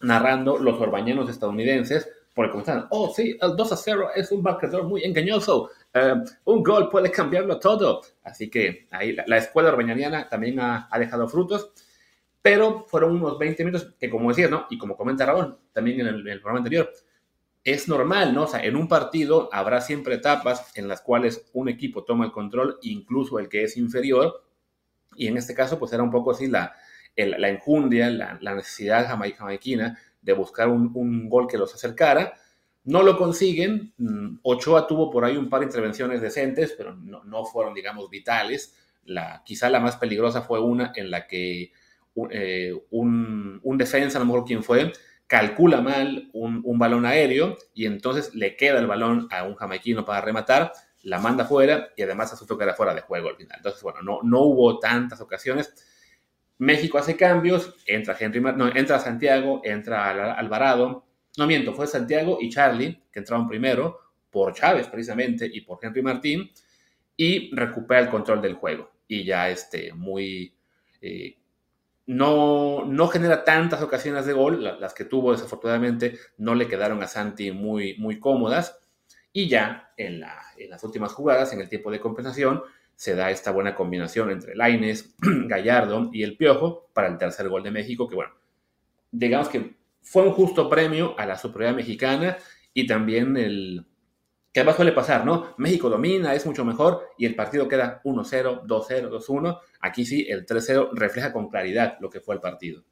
[0.00, 4.84] narrando los orbañanos estadounidenses, porque comentaban, oh sí, el 2 a 0 es un marcador
[4.84, 8.02] muy engañoso, eh, un gol puede cambiarlo todo.
[8.24, 11.70] Así que ahí la, escuela orbañaniana también ha, dejado frutos,
[12.44, 14.66] pero fueron unos 20 minutos que como decía, ¿no?
[14.68, 16.92] Y como comenta Raúl también en el programa anterior,
[17.64, 18.42] es normal, ¿no?
[18.42, 22.32] O sea, en un partido habrá siempre etapas en las cuales un equipo toma el
[22.32, 24.44] control, incluso el que es inferior,
[25.16, 26.74] y en este caso, pues era un poco así la,
[27.16, 32.34] la enjundia, la, necesidad jamaiquina de buscar un, gol que los acercara.
[32.84, 33.94] No lo consiguen.
[33.96, 38.76] Mm, Ochoa tuvo por ahí un par de intervenciones decentes, pero no, fueron, digamos, vitales.
[39.04, 41.72] La, quizá la más peligrosa fue una en la que
[42.30, 44.92] eh, un, un defensa, a lo mejor quién fue,
[45.26, 50.20] calcula mal un, balón aéreo y entonces le queda el balón a un jamaiquino para
[50.20, 50.72] rematar,
[51.02, 53.56] la manda fuera y además asusto que era fuera de juego al final.
[53.56, 55.72] Entonces, bueno, no, no hubo tantas ocasiones.
[56.58, 61.04] México hace cambios, entra Henry, no, entra Santiago, entra Alvarado,
[61.36, 63.98] no miento, fue Santiago y Charlie que entraron primero
[64.30, 66.50] por Chávez precisamente y por Henry Martín
[67.16, 70.54] y recupera el control del juego y ya este muy
[71.00, 71.36] eh,
[72.06, 77.08] no, no genera tantas ocasiones de gol, las que tuvo desafortunadamente no le quedaron a
[77.08, 78.78] Santi muy, muy cómodas.
[79.32, 82.62] Y ya en, las últimas jugadas, en el tiempo de compensación,
[82.94, 87.62] se da esta buena combinación entre Laines, Gallardo y el Piojo para el tercer gol
[87.62, 88.32] de México, que bueno,
[89.10, 92.36] digamos que fue un justo premio a la superioridad mexicana
[92.72, 93.86] y también el,
[94.54, 95.52] que además suele pasar, ¿no?
[95.58, 99.58] México domina, es mucho mejor y el partido queda 1-0, 2-0, 2-1.
[99.80, 102.84] Aquí sí, el 3-0 refleja con claridad lo que fue el partido.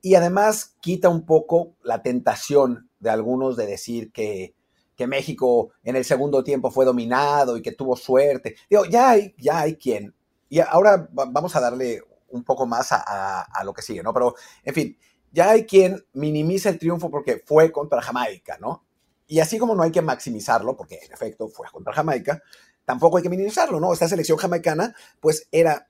[0.00, 4.54] Y además quita un poco la tentación de algunos de decir que,
[4.94, 8.54] que México en el segundo tiempo fue dominado y que tuvo suerte.
[8.70, 10.14] Digo, ya hay, ya hay quien.
[10.48, 14.14] Y ahora vamos a darle un poco más a, a lo que sigue, ¿no?
[14.14, 14.98] Pero, en fin,
[15.32, 18.84] ya hay quien minimiza el triunfo porque fue contra Jamaica, ¿no?
[19.30, 22.42] Y así como no hay que maximizarlo, porque en efecto fue contra Jamaica,
[22.84, 23.92] tampoco hay que minimizarlo, ¿no?
[23.92, 25.88] Esta selección jamaicana, pues era,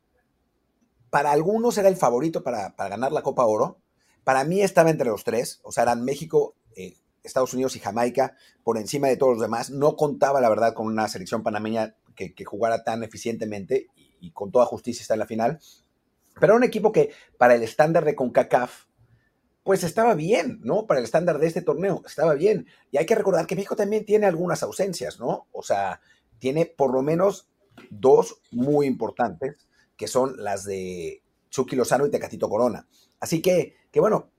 [1.09, 3.79] para algunos era el favorito para, ganar la Copa Oro.
[4.25, 8.37] Para mí estaba entre los tres, o sea, eran México, eh, Estados Unidos y Jamaica
[8.63, 9.71] por encima de todos los demás.
[9.71, 13.87] No contaba, la verdad, con una selección panameña que, jugara tan eficientemente
[14.21, 15.61] y con toda justicia está en la final.
[16.35, 18.85] Pero era un equipo que para el estándar de CONCACAF,
[19.63, 20.87] pues estaba bien, ¿no?
[20.87, 22.67] Para el estándar de este torneo, estaba bien.
[22.91, 25.47] Y hay que recordar que México también tiene algunas ausencias, ¿no?
[25.53, 26.01] O sea,
[26.39, 27.49] tiene por lo menos
[27.91, 32.87] dos muy importantes, que son las de Chucky Lozano y Tecatito Corona.
[33.21, 34.31] Así que, que bueno,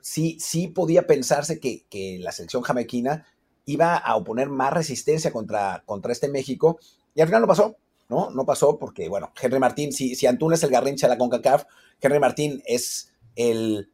[0.00, 3.26] sí, sí podía pensarse que, que, la selección jamaiquina
[3.64, 6.78] iba a oponer más resistencia contra, contra este México,
[7.14, 7.76] y al final no pasó,
[8.08, 8.30] ¿no?
[8.30, 11.64] No pasó porque, bueno, Henry Martín, si, si es el garrincha de la CONCACAF,
[12.00, 13.90] Henry Martín es el,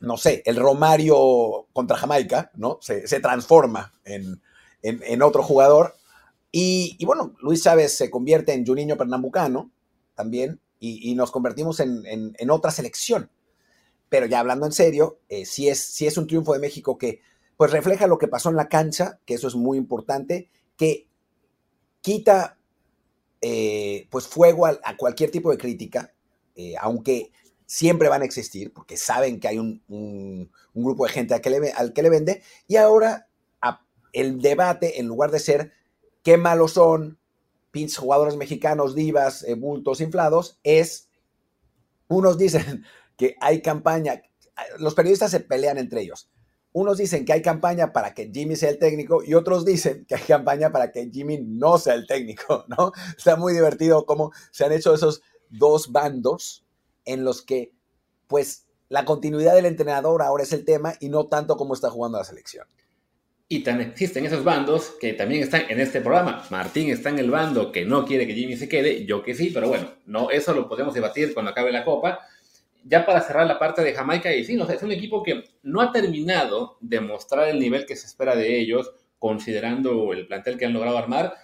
[0.00, 2.78] no sé, el Romario contra Jamaica, ¿no?
[2.80, 4.40] Se, transforma en,
[4.82, 5.94] en, otro jugador.
[6.52, 9.70] Y, bueno, Luis Chávez se convierte en Juninho Pernambucano
[10.14, 13.30] también, y, y nos convertimos en, en, otra selección.
[14.08, 17.20] Pero ya hablando en serio, eh, sí, es, es un triunfo de México que
[17.56, 21.08] pues refleja lo que pasó en la cancha, que eso es muy importante, que
[22.00, 22.56] quita
[23.40, 26.14] eh, pues fuego a, a, cualquier tipo de crítica,
[26.54, 27.32] eh, aunque
[27.68, 31.50] siempre van a existir, porque saben que hay un, un, grupo de gente al que,
[31.50, 33.28] le, al que le vende, y ahora
[34.14, 35.72] el debate, en lugar de ser
[36.22, 37.18] qué malos son,
[37.70, 41.10] pinches jugadores mexicanos, divas, eh, bultos inflados, es,
[42.08, 42.84] unos dicen
[43.18, 44.22] que hay campaña,
[44.78, 46.30] los periodistas se pelean entre ellos.
[46.72, 50.14] Unos dicen que hay campaña para que Jimmy sea el técnico y otros dicen que
[50.14, 52.92] hay campaña para que Jimmy no sea el técnico, ¿no?
[53.16, 56.64] Está muy divertido cómo se han hecho esos dos bandos
[57.08, 57.72] en los que,
[58.26, 62.18] pues, la continuidad del entrenador ahora es el tema y no tanto cómo está jugando
[62.18, 62.66] la selección.
[63.48, 66.44] Y también existen esos bandos que también están en este programa.
[66.50, 69.50] Martín está en el bando que no quiere que Jimmy se quede, yo que sí,
[69.52, 72.20] pero bueno, no, eso lo podemos debatir cuando acabe la copa.
[72.84, 75.80] Ya para cerrar la parte de Jamaica, y sí, no, es un equipo que no
[75.80, 80.66] ha terminado de mostrar el nivel que se espera de ellos, considerando el plantel que
[80.66, 81.34] han logrado armar,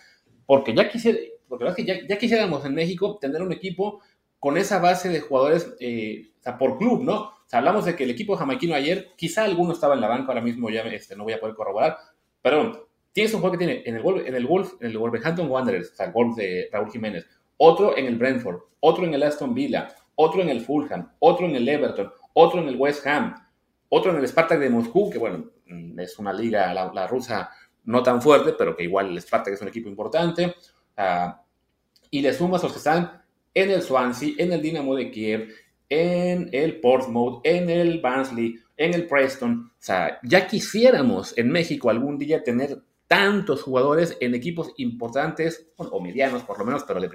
[0.47, 4.03] porque ya, quisiera, porque ya quisiéramos en México tener un equipo
[4.45, 6.29] con esa base de jugadores eh,
[6.59, 7.15] por club, ¿no?
[7.15, 10.29] O sea, hablamos de que el equipo jamaiquino ayer, quizá alguno estaba en la banca,
[10.29, 11.97] ahora mismo ya este, no voy a poder corroborar,
[12.43, 15.93] pero tienes un juego que tiene en el, en el Wolf, en el Wolverhampton Wanderers,
[15.93, 17.27] o sea, el Wolf de Raúl Jiménez,
[17.57, 21.57] otro en el Brentford, otro en el Aston Villa, otro en el Fulham, otro en
[21.57, 23.35] el Everton, otro en el West Ham,
[23.89, 27.49] otro en el Spartak de Moscú, que bueno, mm, es una liga, la, la rusa,
[27.85, 30.55] no tan fuerte, pero que igual el Spartak es un equipo importante,
[30.99, 31.33] uh,
[32.11, 33.24] y le sumas los que están
[33.55, 35.49] en el Swansea, en el Dinamo de Kiev,
[35.89, 39.71] en el Portsmouth, en el Barnsley, en el Preston.
[39.71, 46.01] O sea, ya quisiéramos en México algún día tener tantos jugadores en equipos importantes, o
[46.01, 47.09] medianos por lo menos, pero de,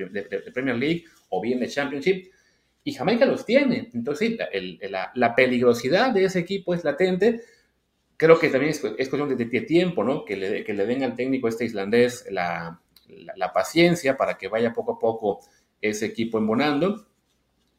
[0.53, 2.31] Premier League o bien de Championship.
[2.83, 3.89] Y Jamaica los tiene.
[3.93, 7.41] Entonces, sí, el, la, la, peligrosidad de ese equipo es latente.
[8.15, 10.23] Creo que también es, es cuestión de, de, tiempo, ¿no?
[10.23, 14.47] Que le, que le den al técnico este islandés la, la, la paciencia para que
[14.47, 15.41] vaya poco a poco
[15.81, 17.05] ese equipo embonando.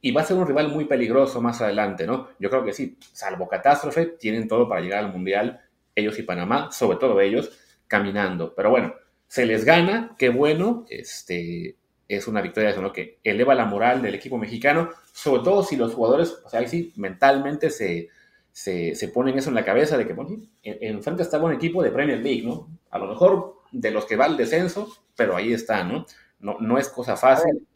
[0.03, 2.29] Y va a ser un rival muy peligroso más adelante, ¿no?
[2.39, 5.61] Yo creo que sí, salvo catástrofe, tienen todo para llegar al Mundial,
[5.95, 8.55] ellos y Panamá, sobre todo ellos, caminando.
[8.55, 8.95] Pero bueno,
[9.27, 11.77] se les gana, qué bueno, este,
[12.09, 12.93] es una victoria ¿no?
[12.93, 16.69] que eleva la moral del equipo mexicano, sobre todo si los jugadores, o sea, ahí
[16.69, 18.09] sí, mentalmente se,
[18.53, 21.91] se, se, ponen eso en la cabeza de que, bueno, enfrente estaba un equipo de
[21.91, 22.69] Premier League, ¿no?
[22.91, 26.07] A lo mejor de los que va al descenso, pero ahí está, ¿no?
[26.41, 27.67] No, no es cosa fácil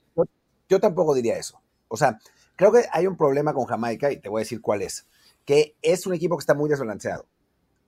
[0.69, 1.61] yo tampoco diría eso.
[1.89, 2.19] O sea,
[2.57, 5.07] creo que hay un problema con Jamaica y te voy a decir cuál es.
[5.45, 7.27] Que es un equipo que está muy desbalanceado.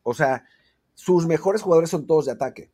[0.02, 0.44] O sea,
[0.94, 2.70] sus mejores jugadores son todos de ataque.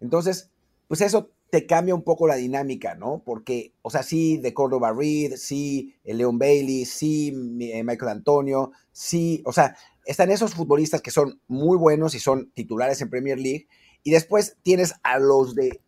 [0.00, 0.50] Entonces,
[0.88, 3.22] pues eso te cambia un poco la dinámica, ¿no?
[3.24, 7.28] Porque, o sea, sí, de Córdoba Reed, sí, Leon Bailey, sí,
[7.60, 9.76] eh, Michael Antonio, sí, o sea,
[10.06, 13.68] están esos futbolistas que son muy buenos y son titulares en Premier League.
[14.02, 15.80] Y después tienes a los de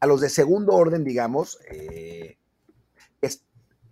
[0.00, 2.36] a los de segundo orden, digamos, eh,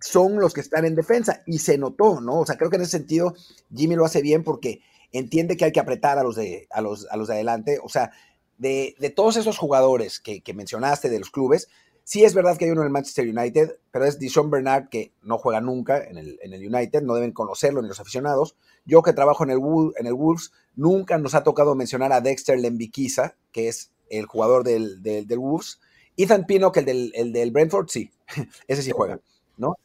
[0.05, 2.41] son los que están en defensa y se notó, ¿no?
[2.41, 3.33] O sea, creo que en ese sentido
[3.73, 7.07] Jimmy lo hace bien porque entiende que hay que apretar a los de, a los,
[7.09, 7.79] a los de adelante.
[7.83, 8.11] O sea,
[8.57, 11.69] de, de todos esos jugadores que, que, mencionaste de los clubes,
[12.03, 15.11] sí es verdad que hay uno en el Manchester United, pero es Dishon Bernard que
[15.23, 18.55] no juega nunca en el, en el, United, no deben conocerlo ni los aficionados.
[18.85, 19.59] Yo que trabajo en el,
[19.97, 24.63] en el Wolves, nunca nos ha tocado mencionar a Dexter Lembiquiza, que es el jugador
[24.63, 25.79] del, del, del Wolves,
[26.17, 28.11] Ethan Pinnock, el del, el del Brentford, sí,
[28.67, 29.19] ese sí juega,
[29.57, 29.75] ¿no?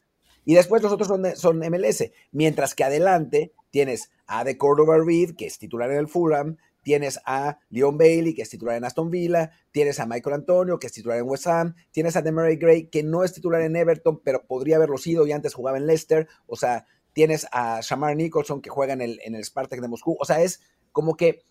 [0.45, 1.07] Y después los otros
[1.39, 6.07] son, MLS, mientras que adelante tienes a De Cordova Reed, que es titular en el
[6.07, 10.79] Fulham, tienes a Leon Bailey, que es titular en Aston Villa, tienes a Michael Antonio,
[10.79, 13.75] que es titular en West Ham, tienes a Demaray Gray, que no es titular en
[13.75, 18.15] Everton, pero podría haberlo sido y antes jugaba en Leicester, o sea, tienes a Shamar
[18.15, 20.61] Nicholson, que juega en el, en el Spartak de Moscú, o sea, es
[20.91, 21.43] como que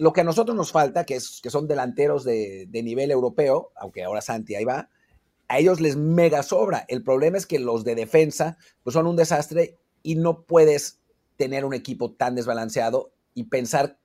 [0.00, 3.70] lo que a nosotros nos falta, que, es, que son delanteros de, de nivel europeo,
[3.76, 4.88] aunque ahora Santi ahí va,
[5.46, 6.86] a ellos les mega sobra.
[6.88, 11.00] El problema es que los de defensa pues son un desastre y no puedes
[11.36, 13.98] tener un equipo tan desbalanceado y pensar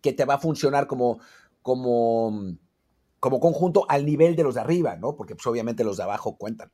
[0.00, 1.18] que te va a funcionar como,
[1.62, 2.56] como,
[3.18, 5.16] como conjunto al nivel de los de arriba, ¿no?
[5.16, 6.70] Porque pues, obviamente los de abajo cuentan.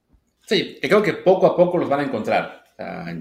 [0.47, 2.63] Sí, creo que poco a poco los van a encontrar.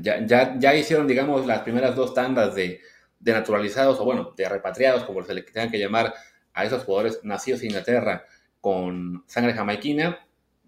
[0.02, 2.82] ya, ya, ya, hicieron, digamos, las primeras dos tandas de,
[3.20, 6.14] de, naturalizados o, bueno, de repatriados, como se le tengan que llamar
[6.54, 8.26] a esos jugadores nacidos en Inglaterra
[8.62, 10.26] con sangre jamaiquina.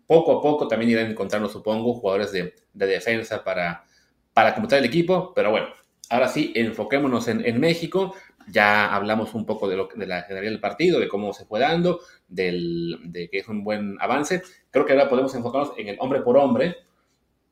[0.07, 3.85] Poco a poco también irán encontrando, supongo, jugadores de, de defensa para,
[4.33, 5.33] para completar el equipo.
[5.33, 5.67] Pero bueno,
[6.09, 8.13] ahora sí, enfoquémonos en, en México.
[8.47, 11.59] Ya hablamos un poco de, lo, de la generalidad del partido, de cómo se fue
[11.59, 14.41] dando, del, de que es un buen avance.
[14.71, 16.75] Creo que ahora podemos enfocarnos en el hombre por hombre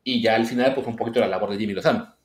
[0.03, 2.15] y ya al final, pues un poquito la labor de Jimmy Lozano.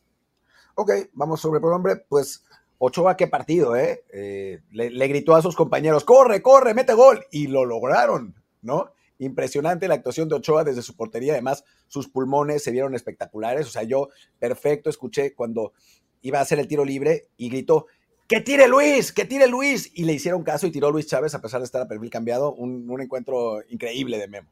[0.76, 1.96] Ok, vamos sobre por hombre.
[2.08, 2.44] Pues
[2.84, 4.04] Ochoa, qué partido, ¿eh?
[4.12, 7.24] eh le, gritó a sus compañeros, corre, corre, mete gol.
[7.30, 8.90] Y lo lograron, ¿no?
[9.18, 11.32] Impresionante la actuación de Ochoa desde su portería.
[11.32, 13.66] Además, sus pulmones se vieron espectaculares.
[13.66, 14.08] O sea, yo
[14.38, 15.72] perfecto escuché cuando
[16.22, 17.86] iba a hacer el tiro libre y gritó,
[18.28, 19.12] ¡Que tire Luis!
[19.12, 19.90] ¡Que tire Luis!
[19.94, 22.54] Y le hicieron caso y tiró Luis Chávez a pesar de estar a perfil cambiado.
[22.54, 24.50] Un, un encuentro increíble de Memo.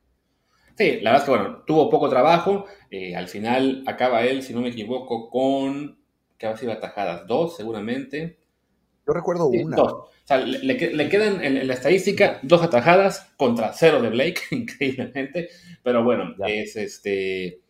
[0.76, 2.66] Sí, la verdad es que bueno, tuvo poco trabajo.
[2.90, 6.01] Eh, al final acaba él, si no me equivoco, con.
[6.42, 7.24] ¿Qué ha sido atajadas?
[7.28, 8.36] Dos, seguramente.
[9.06, 9.76] Yo recuerdo sí, una.
[9.76, 9.92] Dos.
[9.92, 14.40] O sea, le, le quedan en, en, la estadística dos atajadas contra cero de Blake,
[14.50, 15.50] increíblemente.
[15.84, 16.46] Pero bueno, ya.
[16.46, 17.60] es este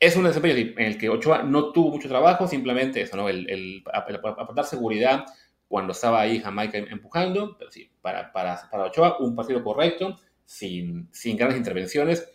[0.00, 3.28] es un desempeño en el que Ochoa no tuvo mucho trabajo, simplemente eso, ¿no?
[3.28, 5.26] El, el, el aportar seguridad
[5.66, 11.10] cuando estaba ahí Jamaica empujando, pero sí, para, para, para Ochoa un partido correcto, sin,
[11.12, 12.26] sin grandes intervenciones,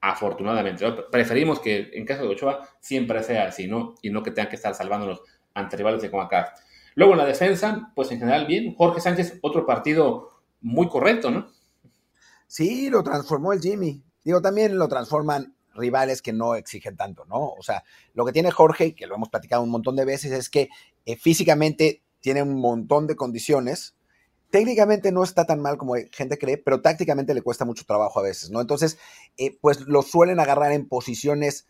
[0.00, 0.84] afortunadamente.
[1.10, 3.94] Preferimos que en caso de Ochoa siempre sea así, ¿no?
[4.02, 5.22] Y no que tengan que estar salvándonos
[5.54, 6.54] ante rivales de como acá.
[6.94, 8.74] Luego en la defensa, pues en general bien.
[8.74, 11.48] Jorge Sánchez, otro partido muy correcto, ¿no?
[12.46, 14.02] Sí, lo transformó el Jimmy.
[14.24, 17.50] Digo, también lo transforman rivales que no exigen tanto, ¿no?
[17.52, 17.84] O sea,
[18.14, 20.68] lo que tiene Jorge, que lo hemos platicado un montón de veces, es que
[21.06, 23.94] eh, físicamente tiene un montón de condiciones.
[24.50, 28.22] Técnicamente no está tan mal como gente cree, pero tácticamente le cuesta mucho trabajo a
[28.22, 28.60] veces, ¿no?
[28.60, 28.98] Entonces,
[29.36, 31.68] eh, pues lo suelen agarrar en posiciones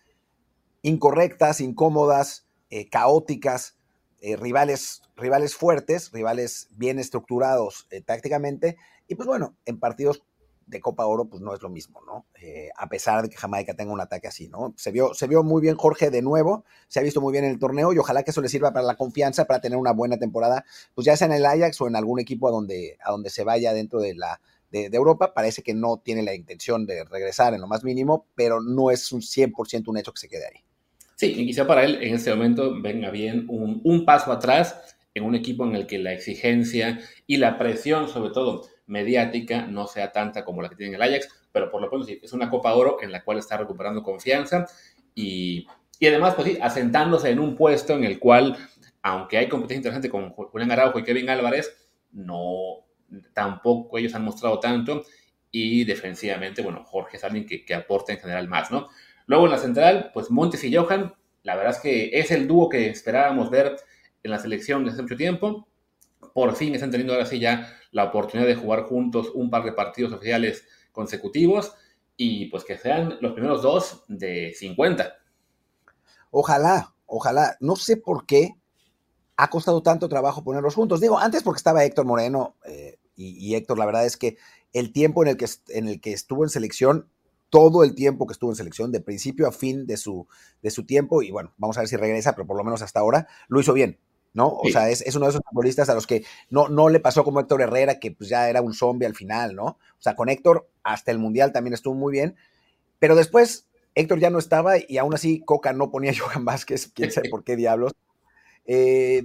[0.82, 3.76] incorrectas, incómodas, eh, caóticas,
[4.20, 8.78] eh, rivales, rivales fuertes, rivales bien estructurados tácticamente,
[9.08, 10.22] y pues bueno, en partidos
[10.70, 12.26] de Copa Oro, pues no es lo mismo, ¿no?
[12.40, 14.72] Eh, a pesar de que Jamaica tenga un ataque así, ¿no?
[14.76, 17.50] Se vio, se vio muy bien Jorge de nuevo, se ha visto muy bien en
[17.50, 20.16] el torneo y ojalá que eso le sirva para la confianza, para tener una buena
[20.16, 20.64] temporada,
[20.94, 23.44] pues ya sea en el Ajax o en algún equipo a donde, a donde se
[23.44, 24.40] vaya dentro de la,
[24.70, 25.34] de, de, Europa.
[25.34, 29.12] Parece que no tiene la intención de regresar en lo más mínimo, pero no es
[29.12, 30.64] un 100% un hecho que se quede ahí.
[31.16, 34.74] Sí, y quizá para él en este momento venga bien un, un paso atrás
[35.14, 39.86] en un equipo en el que la exigencia y la presión, sobre todo, mediática no
[39.86, 42.50] sea tanta como la que tiene el Ajax, pero por lo menos sí, es una
[42.50, 44.66] Copa Oro en la cual está recuperando confianza
[45.14, 45.66] y,
[45.98, 48.56] y, además, pues sí, asentándose en un puesto en el cual,
[49.02, 52.86] aunque hay competencia interesante con Julián Araujo y Kevin Álvarez, no,
[53.32, 55.02] tampoco ellos han mostrado tanto
[55.50, 58.88] y defensivamente, bueno, Jorge es alguien que, que aporta en general más, ¿no?
[59.26, 62.68] Luego en la central, pues Montes y Johan, la verdad es que es el dúo
[62.68, 63.76] que esperábamos ver
[64.22, 65.68] en la selección desde hace mucho tiempo.
[66.34, 69.72] Por fin están teniendo ahora sí ya la oportunidad de jugar juntos un par de
[69.72, 71.74] partidos oficiales consecutivos
[72.16, 75.12] y pues que sean los primeros dos de 50.
[76.30, 77.56] Ojalá, ojalá.
[77.60, 78.54] No sé por qué
[79.36, 81.00] ha costado tanto trabajo ponerlos juntos.
[81.00, 84.36] Digo, antes porque estaba Héctor Moreno eh, y, y, Héctor, la verdad es que
[84.72, 87.08] el tiempo en el que, en el que estuvo en selección,
[87.50, 90.26] todo el tiempo que estuvo en selección, de principio a fin de su,
[90.62, 93.00] de su tiempo, y bueno, vamos a ver si regresa, pero por lo menos hasta
[93.00, 93.98] ahora lo hizo bien.
[94.32, 94.48] ¿No?
[94.48, 94.72] O sí.
[94.72, 97.40] sea, es, es, uno de esos futbolistas a los que no, no le pasó como
[97.40, 99.64] Héctor Herrera, que pues ya era un zombie al final, ¿no?
[99.64, 102.36] O sea, con Héctor hasta el Mundial también estuvo muy bien,
[102.98, 106.90] pero después Héctor ya no estaba y aún así Coca no ponía a Johan Vázquez,
[106.94, 107.92] quién sabe por qué diablos.
[108.66, 109.22] Eh,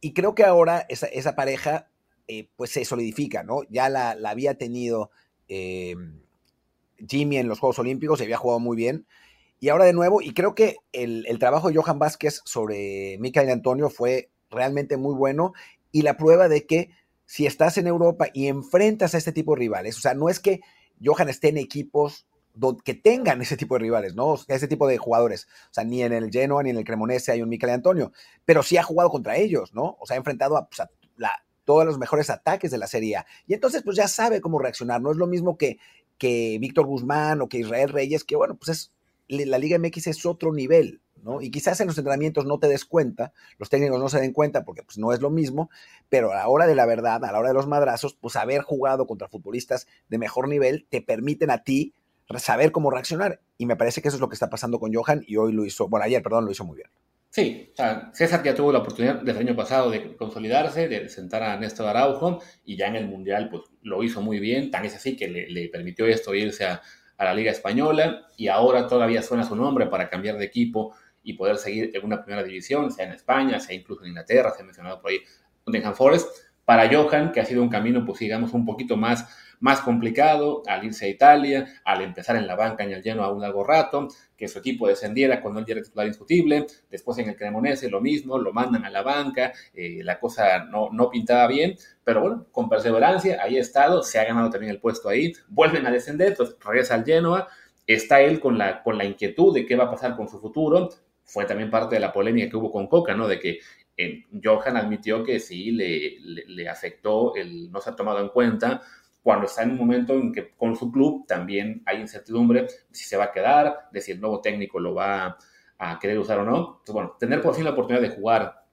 [0.00, 1.88] y creo que ahora esa, esa pareja
[2.28, 3.62] eh, pues se solidifica, ¿no?
[3.70, 5.10] Ya la, la había tenido
[5.48, 5.94] eh,
[7.08, 9.06] Jimmy en los Juegos Olímpicos, se había jugado muy bien.
[9.60, 13.48] Y ahora de nuevo, y creo que el, el trabajo de Johan Vázquez sobre Micael
[13.48, 15.52] Antonio fue realmente muy bueno
[15.90, 16.90] y la prueba de que
[17.26, 20.38] si estás en Europa y enfrentas a este tipo de rivales, o sea, no es
[20.38, 20.60] que
[21.02, 22.26] Johan esté en equipos
[22.84, 24.38] que tengan ese tipo de rivales, ¿no?
[24.46, 25.46] Ese tipo de jugadores.
[25.70, 28.12] O sea, ni en el Genoa ni en el Cremonese hay un Mikel Antonio,
[28.44, 29.96] pero sí ha jugado contra ellos, ¿no?
[30.00, 30.86] O sea, ha enfrentado a, pues,
[31.16, 33.24] la, todos los mejores ataques de la Serie.
[33.46, 35.00] Y entonces, pues ya sabe cómo reaccionar.
[35.00, 35.78] No es lo mismo que,
[36.18, 38.92] que Víctor Guzmán o que Israel Reyes, que bueno, pues es,
[39.28, 41.40] la Liga MX es otro nivel, ¿no?
[41.40, 44.64] Y quizás en los entrenamientos no te des cuenta, los técnicos no se den cuenta
[44.64, 45.70] porque pues, no es lo mismo,
[46.08, 48.62] pero a la hora de la verdad, a la hora de los madrazos, pues haber
[48.62, 51.94] jugado contra futbolistas de mejor nivel te permiten a ti
[52.38, 53.40] saber cómo reaccionar.
[53.58, 55.64] Y me parece que eso es lo que está pasando con Johan y hoy lo
[55.64, 56.88] hizo, bueno, ayer, perdón, lo hizo muy bien.
[57.30, 61.08] Sí, o sea, César ya tuvo la oportunidad desde el año pasado de consolidarse, de
[61.08, 64.84] sentar a Néstor Araujo y ya en el Mundial pues lo hizo muy bien, tan
[64.84, 66.82] es así que le, permitió esto irse a,
[67.16, 71.34] a, la Liga Española y ahora todavía suena su nombre para cambiar de equipo y
[71.34, 74.64] poder seguir en una primera división, sea en España, sea incluso en Inglaterra, se ha
[74.64, 75.18] mencionado por ahí
[75.66, 76.28] Nottingham Forest.
[76.64, 79.26] Para Johan, que ha sido un camino, pues digamos, un poquito más
[79.62, 83.32] más complicado al irse a Italia, al empezar en la banca en el lleno a
[83.32, 87.36] un largo rato, que su equipo descendiera cuando él era titular indiscutible, después en el
[87.36, 91.76] Cremonese lo mismo, lo mandan a la banca, eh, la cosa no, no pintaba bien,
[92.02, 95.86] pero bueno, con perseverancia, ahí ha estado, se ha ganado también el puesto ahí, vuelven
[95.86, 97.46] a descender, entonces regresa al Genoa,
[97.86, 100.88] está él con la, con la inquietud de qué va a pasar con su futuro,
[101.24, 103.28] fue también parte de la polémica que hubo con Coca, ¿no?
[103.28, 103.60] De que
[103.96, 108.82] eh, Johan admitió que sí le, le, afectó el no se ha tomado en cuenta
[109.22, 113.16] cuando está en un momento en que con su club también hay incertidumbre si se
[113.16, 115.36] va a quedar, de si el nuevo técnico lo va
[115.78, 116.78] a querer usar o no.
[116.80, 118.64] Entonces, bueno, tener por fin la oportunidad de jugar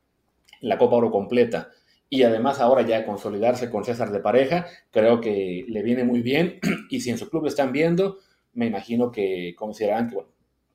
[0.62, 1.70] la Copa Oro completa
[2.10, 6.60] y además ahora ya consolidarse con César de pareja, creo que le viene muy bien
[6.90, 8.18] y si en su club lo están viendo,
[8.54, 10.32] me imagino que consideran que bueno,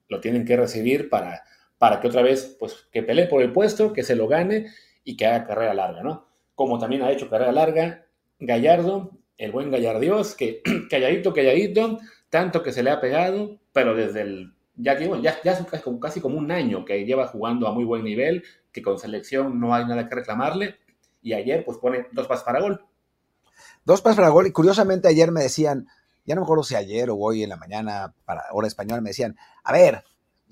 [0.09, 1.43] lo tienen que recibir para,
[1.85, 4.69] para que otra vez, pues, que pelee por el puesto, que se lo gane
[5.05, 6.27] y que haga carrera larga, ¿no?
[6.55, 8.07] Como también ha hecho carrera larga
[8.39, 11.99] Gallardo el buen Gallardios, que calladito, calladito,
[12.31, 15.59] tanto que se le ha pegado, pero desde el, ya digo, ya, ya es
[16.01, 19.75] casi como un año que lleva jugando a muy buen nivel, que con selección no
[19.75, 20.77] hay nada que reclamarle,
[21.21, 22.83] y ayer pues pone dos pasos para gol.
[23.85, 25.87] Dos pasos para gol, y curiosamente ayer me decían,
[26.25, 29.11] ya no me acuerdo si ayer o hoy en la mañana, para hora española, me
[29.11, 30.03] decían, a ver,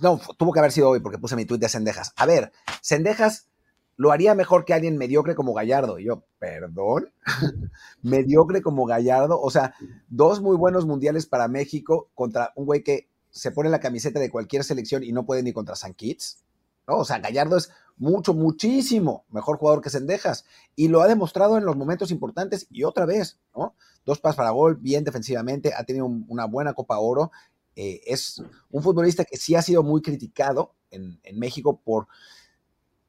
[0.03, 3.49] no, tuvo que haber sido hoy porque puse mi tuit de Cendejas, a ver, Cendejas
[3.97, 5.99] lo haría mejor que alguien mediocre como Gallardo.
[5.99, 7.13] Y yo, perdón,
[8.03, 9.41] mediocre como Gallardo.
[9.41, 9.75] O sea,
[10.09, 14.31] dos muy buenos mundiales para México contra un güey que se pone la camiseta de
[14.31, 16.43] cualquier selección y no puede ni contra San Kitts.
[16.89, 16.99] ¿no?
[16.99, 20.45] O sea, Gallardo es mucho, muchísimo mejor jugador que Sendejas.
[20.75, 23.75] Y lo ha demostrado en los momentos importantes y otra vez, ¿no?
[24.05, 27.31] Dos pasos para gol, bien defensivamente, ha tenido una buena Copa Oro.
[27.77, 32.09] Eh, es un futbolista que sí ha sido muy criticado en, en México por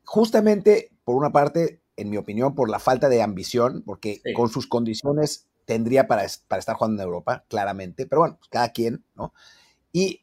[0.05, 4.67] justamente, por una parte, en mi opinión, por la falta de ambición, porque con sus
[4.67, 9.33] condiciones tendría para, para, estar jugando en Europa, claramente, pero bueno, pues, cada quien, ¿no?
[9.91, 10.21] Y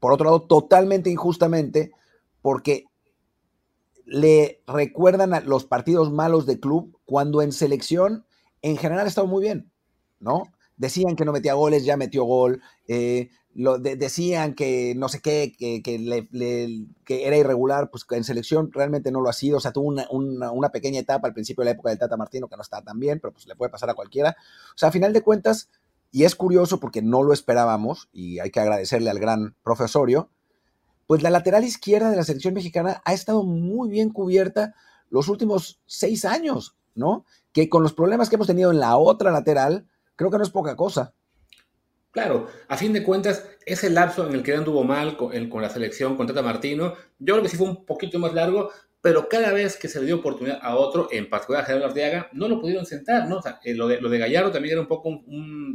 [0.00, 1.92] por otro lado, totalmente injustamente,
[2.42, 2.84] porque
[4.04, 8.26] le recuerdan a los partidos malos de club cuando en selección
[8.60, 9.72] en general ha estado muy bien,
[10.20, 10.52] ¿no?
[10.76, 15.54] Decían que no metía goles, ya metió gol, eh, lo decían que no sé qué,
[15.56, 19.94] que, que, era irregular, pues en selección realmente no lo ha sido, o sea, tuvo
[20.10, 22.98] una, pequeña etapa al principio de la época del Tata Martino que no estaba tan
[22.98, 24.36] bien, pero pues le puede pasar a cualquiera.
[24.70, 25.70] O sea, a final de cuentas,
[26.10, 30.30] y es curioso porque no lo esperábamos, y hay que agradecerle al gran profesorio,
[31.06, 34.74] pues la lateral izquierda de la selección mexicana ha estado muy bien cubierta
[35.10, 37.24] los últimos seis años, ¿no?
[37.52, 39.86] Que con los problemas que hemos tenido en la otra lateral,
[40.16, 41.12] creo que no es poca cosa.
[42.14, 46.16] Claro, a fin de cuentas, ese lapso en el que anduvo mal con, la selección
[46.16, 49.76] con Tata Martino, yo creo que sí fue un poquito más largo, pero cada vez
[49.76, 52.86] que se le dio oportunidad a otro, en particular a Gerardo Arteaga, no lo pudieron
[52.86, 53.38] sentar, ¿no?
[53.38, 55.24] O sea, eh, lo, de, Gallardo también era un poco,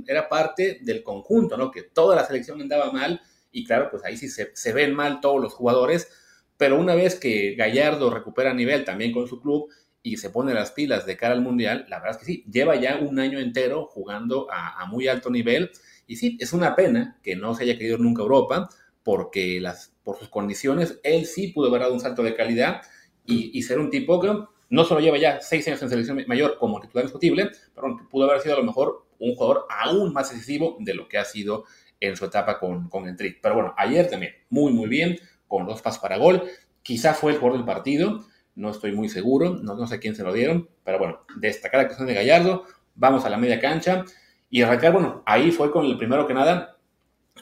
[0.08, 1.72] era parte del conjunto, ¿no?
[1.72, 3.20] Que toda la selección andaba mal
[3.52, 6.08] y claro, pues ahí sí se, se ven mal todos los jugadores,
[6.56, 9.70] pero una vez que Gallardo recupera nivel también con su club,
[10.02, 12.78] y se pone las pilas de cara al Mundial, la verdad es que sí, lleva
[12.78, 15.72] ya un año entero jugando a muy alto nivel
[16.10, 18.68] y sí, es una pena que no se haya querido nunca Europa,
[19.04, 22.82] porque las, por sus condiciones, él sí pudo haber dado un salto de calidad
[23.26, 24.36] y, ser un tipo que
[24.72, 28.42] no solo lleva ya seis años en selección mayor como titular discutible, pero pudo haber
[28.42, 31.66] sido a lo mejor un jugador aún más decisivo de lo que ha sido
[32.00, 33.38] en su etapa con, el Tri.
[33.40, 35.16] Pero bueno, ayer también, muy, muy bien,
[35.48, 36.42] con dos pasos para gol.
[36.82, 40.24] Quizá fue el jugador del partido, no estoy muy seguro, no, no sé quién se
[40.24, 42.66] lo dieron, pero bueno, destacar la cuestión de Gallardo.
[42.96, 44.06] Vamos a la media cancha.
[44.50, 46.78] Y arrancar, bueno, ahí fue con el primero que nada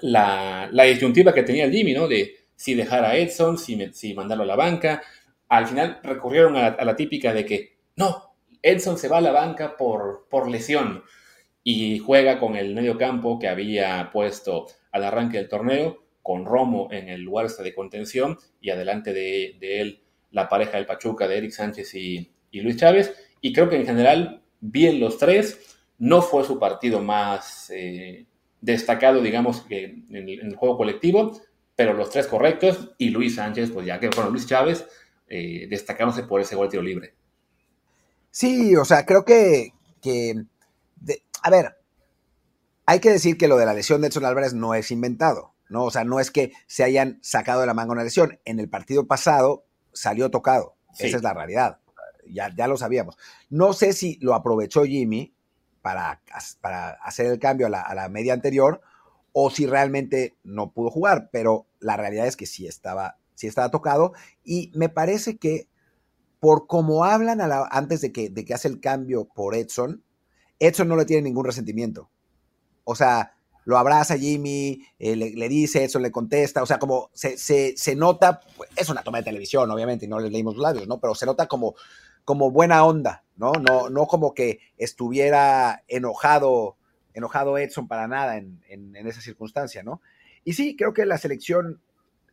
[0.01, 2.07] la, la disyuntiva que tenía el Jimmy, ¿no?
[2.07, 5.01] De si dejar a Edson, si, si mandarlo a la banca.
[5.47, 9.77] Al final recurrieron a, la típica de que, no, Edson se va a la banca
[9.77, 11.03] por, por lesión
[11.63, 16.89] y juega con el medio campo que había puesto al arranque del torneo, con Romo
[16.91, 20.01] en el lugar este de contención y adelante de, él
[20.31, 23.13] la pareja del Pachuca de Eric Sánchez y Luis Chávez.
[23.39, 28.27] Y creo que en general, bien los tres no fue su partido más eh,
[28.61, 31.39] destacado, digamos, en, el, juego colectivo,
[31.75, 34.85] pero los tres correctos y Luis Sánchez, pues ya que, bueno, Luis Chávez,
[35.27, 37.15] eh, destacándose por ese gol tiro libre.
[38.31, 40.35] Sí, o sea, creo que, que
[41.41, 41.77] a ver,
[42.85, 45.83] Hay que decir que lo de la lesión de Edson Álvarez no es inventado, ¿no?
[45.85, 48.39] O sea, no es que se hayan sacado de la manga una lesión.
[48.45, 50.75] En el partido pasado salió tocado.
[50.97, 51.79] Esa es la realidad.
[52.29, 53.17] Ya, ya lo sabíamos.
[53.49, 55.36] No sé si lo aprovechó Jimmy
[56.61, 58.81] para, hacer el cambio a la, a la media anterior
[59.31, 63.69] o si realmente no pudo jugar, pero la realidad es que sí estaba, sí estaba
[63.69, 64.13] tocado
[64.43, 65.67] y me parece que
[66.39, 67.39] por como hablan
[67.71, 70.03] antes de que, de que hace el cambio por Edson,
[70.59, 72.09] Edson no le tiene ningún resentimiento.
[72.83, 73.35] O sea,
[73.65, 78.39] lo abraza Jimmy, eh, le, dice, Edson le contesta, o sea, como se, se, nota,
[78.55, 80.99] pues, es una toma de televisión, obviamente, y no le leímos los labios, ¿no?
[80.99, 81.75] Pero se nota como,
[82.27, 83.53] como buena onda, ¿no?
[83.53, 86.75] No, no como que estuviera enojado
[87.13, 90.01] enojado Edson para nada en, esa circunstancia, ¿no?
[90.43, 91.79] Y sí, creo que la selección,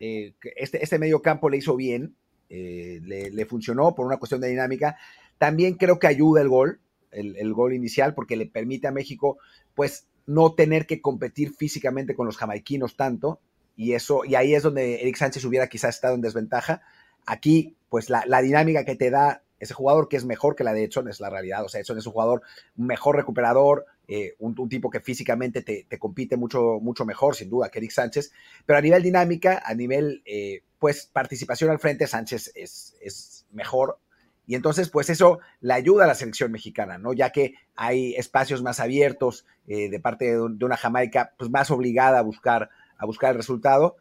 [0.01, 2.17] eh, este, este medio campo le hizo bien,
[2.49, 4.97] eh, le, funcionó por una cuestión de dinámica.
[5.39, 6.81] También creo que ayuda el gol,
[7.13, 9.39] el, gol inicial, porque le permite a México,
[9.77, 13.39] pues, no tener que competir físicamente con los jamaiquinos tanto,
[13.77, 16.83] y eso, y ahí es donde Eric Sánchez hubiera quizás estado en desventaja.
[17.27, 20.73] Aquí, pues, la, la dinámica que te da ese jugador que es mejor que la
[20.73, 21.65] de Edson es la realidad.
[21.65, 22.43] O sea, Edson es un jugador
[22.77, 27.79] mejor recuperador, eh, un, tipo que físicamente te, compite mucho, mucho mejor, sin duda, que
[27.79, 28.33] Eric Sánchez.
[28.67, 33.99] Pero a nivel dinámica, a nivel, eh, pues, participación al frente, Sánchez es, es mejor.
[34.47, 37.15] Y entonces, pues eso le ayuda a la selección mexicana, ¿no?
[37.15, 42.19] Ya que hay espacios más abiertos eh, de parte de, una Jamaica, pues más obligada
[42.19, 43.97] a buscar, a buscar el resultado.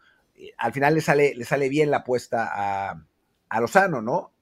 [0.58, 3.06] al final le sale, le sale bien la apuesta a,
[3.48, 4.34] a Lozano, ¿no?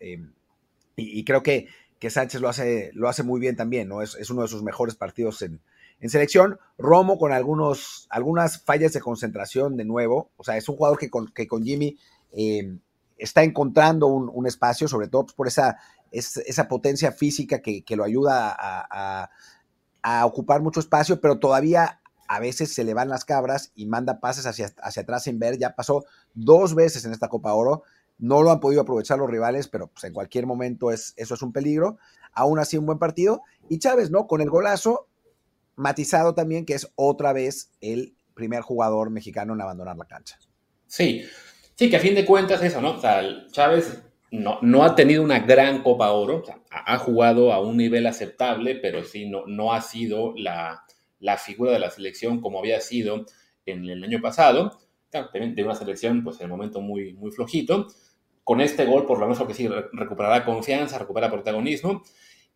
[1.01, 1.67] Y, creo que,
[1.99, 4.01] que, Sánchez lo hace, lo hace muy bien también, ¿no?
[4.01, 5.61] Es, uno de sus mejores partidos en,
[6.07, 6.59] selección.
[6.77, 10.31] Romo con algunos, algunas fallas de concentración de nuevo.
[10.37, 11.97] O sea, es un jugador que con, que con Jimmy
[12.31, 12.75] eh,
[13.17, 15.77] está encontrando un, espacio, sobre todo pues, por esa,
[16.11, 22.83] esa potencia física que, lo ayuda a, ocupar mucho espacio, pero todavía a veces se
[22.83, 25.59] le van las cabras y manda pases hacia, hacia atrás sin ver.
[25.59, 27.83] Ya pasó dos veces en esta Copa Oro
[28.21, 31.41] no lo han podido aprovechar los rivales, pero pues, en cualquier momento es, eso es
[31.41, 31.97] un peligro.
[32.33, 33.41] Aún así, un buen partido.
[33.67, 34.27] Y Chávez, ¿no?
[34.27, 35.07] Con el golazo,
[35.75, 40.37] matizado también, que es otra vez el primer jugador mexicano en abandonar la cancha.
[40.85, 41.25] Sí,
[41.75, 42.91] sí, que a fin de cuentas eso, ¿no?
[42.91, 47.51] O sea, Chávez no, no ha tenido una gran Copa Oro, o sea, ha jugado
[47.51, 50.83] a un nivel aceptable, pero sí, no, no ha sido la,
[51.19, 53.25] la figura de la selección como había sido
[53.65, 54.77] en el año pasado.
[55.09, 57.87] también de una selección, pues en el momento muy, muy flojito
[58.43, 62.03] con este gol, por lo menos que sí, recuperará confianza, recupera protagonismo.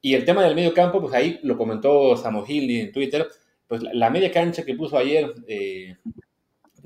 [0.02, 3.28] Y el tema del medio campo, pues ahí lo comentó Samohildi en Twitter,
[3.68, 5.98] pues la media cancha que puso ayer eh,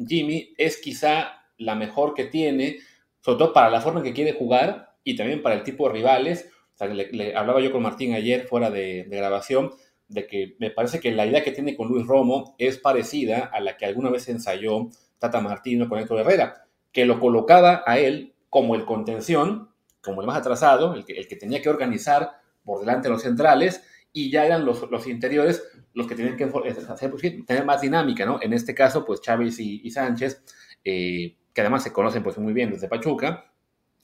[0.07, 2.77] Jimmy es quizá la mejor que tiene,
[3.19, 5.93] sobre todo para la forma en que quiere jugar y también para el tipo de
[5.93, 6.49] rivales.
[6.79, 9.71] le, hablaba yo con Martín ayer fuera de, de, grabación
[10.07, 13.59] de que me parece que la idea que tiene con Luis Romo es parecida a
[13.59, 14.87] la que alguna vez ensayó
[15.19, 19.69] Tata Martino con Héctor Herrera, que lo colocaba a él como el contención,
[20.01, 23.21] como el más atrasado, el que, el que tenía que organizar por delante de los
[23.21, 26.77] centrales, y ya eran los, los interiores los que tenían que pues,
[27.45, 28.39] tener más dinámica, ¿no?
[28.41, 30.43] En este caso, pues Chávez y, Sánchez,
[30.83, 33.51] eh, que además se conocen pues muy bien desde Pachuca,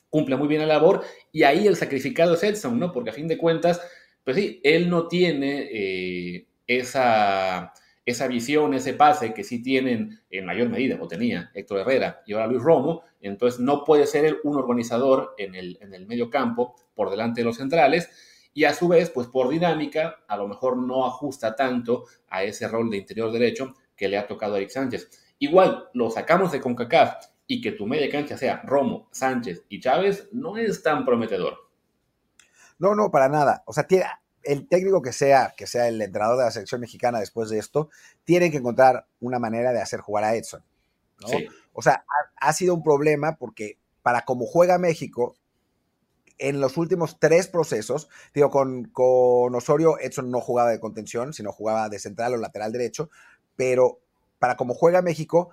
[0.10, 2.92] cumple muy bien la labor, y ahí el sacrificado es Edson, ¿no?
[2.92, 3.82] Porque a fin de cuentas,
[4.24, 7.74] pues sí, él no tiene eh, esa
[8.06, 12.34] esa visión, ese pase que sí tienen en mayor medida, o tenía Héctor Herrera y
[12.34, 16.30] ahora Luis Romo, entonces no puede ser él un organizador en el, en el medio
[16.30, 18.10] campo por delante de los centrales
[18.54, 22.68] y a su vez, pues por dinámica, a lo mejor no ajusta tanto a ese
[22.68, 25.10] rol de interior derecho que le ha tocado a Eric Sánchez.
[25.40, 30.30] Igual, lo sacamos de CONCACAF y que tu media cancha sea Romo, Sánchez y Chávez
[30.32, 31.70] no es tan prometedor.
[32.80, 33.64] No, no, para nada.
[33.66, 34.06] O sea, tiene,
[34.46, 37.90] el técnico que sea, que sea el entrenador de la selección mexicana después de esto,
[38.24, 40.64] tiene que encontrar una manera de hacer jugar a Edson.
[41.74, 42.06] O sea,
[42.40, 45.36] ha, sido un problema porque para cómo juega México,
[46.38, 51.52] en los últimos tres procesos, digo, con, con Osorio, Edson no jugaba de contención, sino
[51.52, 53.10] jugaba de central o lateral derecho,
[53.56, 54.00] pero
[54.38, 55.50] para cómo juega México,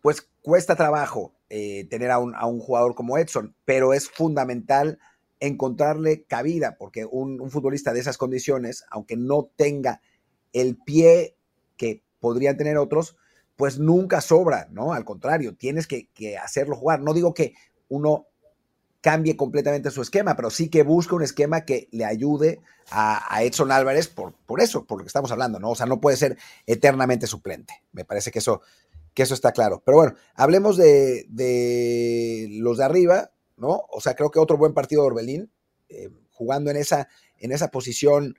[0.00, 4.98] pues cuesta trabajo eh, tener a un, a un jugador como Edson, pero es fundamental
[5.42, 10.00] encontrarle cabida, porque un, futbolista de esas condiciones, aunque no tenga
[10.52, 11.36] el pie
[11.76, 13.16] que podrían tener otros,
[13.56, 14.92] pues nunca sobra, ¿no?
[14.92, 16.08] Al contrario, tienes que,
[16.40, 17.00] hacerlo jugar.
[17.00, 17.54] No digo que
[17.88, 18.28] uno
[19.00, 22.60] cambie completamente su esquema, pero sí que busque un esquema que le ayude
[22.92, 25.70] a, Edson Álvarez por, por, eso, por lo que estamos hablando, ¿no?
[25.70, 27.82] O sea, no puede ser eternamente suplente.
[27.90, 28.60] Me parece que eso,
[29.12, 29.82] que eso está claro.
[29.84, 33.32] Pero bueno, hablemos de, de los de arriba.
[33.56, 33.84] ¿No?
[33.90, 35.52] O sea, creo que otro buen partido de Orbelín,
[35.88, 38.36] eh, jugando en esa, en esa posición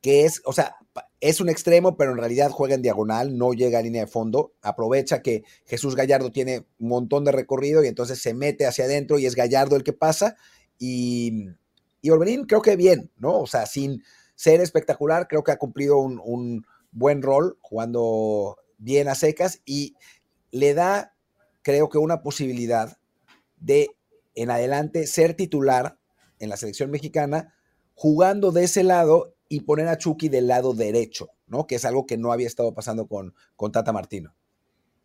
[0.00, 0.76] que es, o sea,
[1.20, 4.52] es un extremo, pero en realidad juega en diagonal, no llega a línea de fondo.
[4.60, 9.18] Aprovecha que Jesús Gallardo tiene un montón de recorrido y entonces se mete hacia adentro
[9.18, 10.36] y es Gallardo el que pasa.
[10.78, 11.46] Y,
[12.02, 13.40] y Orbelín creo que bien, ¿no?
[13.40, 14.02] O sea, sin
[14.34, 19.96] ser espectacular, creo que ha cumplido un, un buen rol jugando bien a secas y
[20.50, 21.16] le da,
[21.62, 22.98] creo que, una posibilidad
[23.56, 23.96] de
[24.34, 25.98] en adelante ser titular
[26.38, 27.54] en la selección mexicana
[27.94, 31.66] jugando de ese lado y poner a Chucky del lado derecho, ¿no?
[31.66, 34.34] Que es algo que no había estado pasando con, con Tata Martino.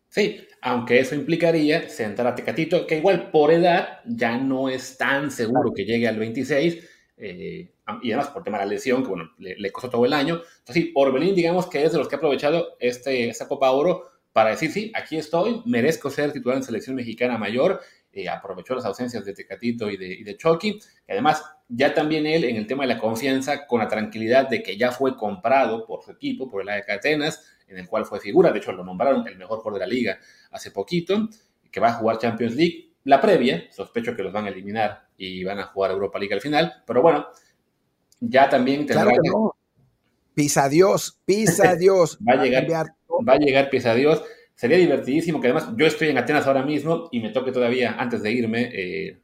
[0.09, 5.29] Sí, aunque eso implicaría sentar a Tecatito, que igual por edad ya no es tan
[5.29, 6.83] seguro que llegue al 26,
[7.17, 10.41] eh, y además por tema de la lesión, que bueno, le, costó todo el año.
[10.59, 14.09] Entonces sí, Orbelín digamos que es de los que ha aprovechado este, esta Copa Oro
[14.33, 17.81] para decir, sí, aquí estoy, merezco ser titular en selección mexicana mayor,
[18.11, 22.25] eh, aprovechó las ausencias de Tecatito y de, y de Chucky, y además ya también
[22.25, 25.85] él en el tema de la confianza, con la tranquilidad de que ya fue comprado
[25.85, 28.83] por su equipo, por el AEK Atenas, en el cual fue figura, de hecho lo
[28.83, 30.19] nombraron el mejor jugador de la liga
[30.51, 31.29] hace poquito,
[31.71, 32.93] que va a jugar Champions League.
[33.03, 36.41] La previa, sospecho que los van a eliminar y van a jugar Europa League al
[36.41, 37.27] final, pero bueno,
[38.19, 39.29] ya también tendrá que...
[40.33, 42.17] Pisa Dios, pisa Dios.
[42.27, 44.23] va a llegar, va a llegar pisa Dios.
[44.59, 48.21] Sería divertidísimo que además yo estoy en Atenas ahora mismo y me toque todavía, antes
[48.21, 49.21] de irme, eh,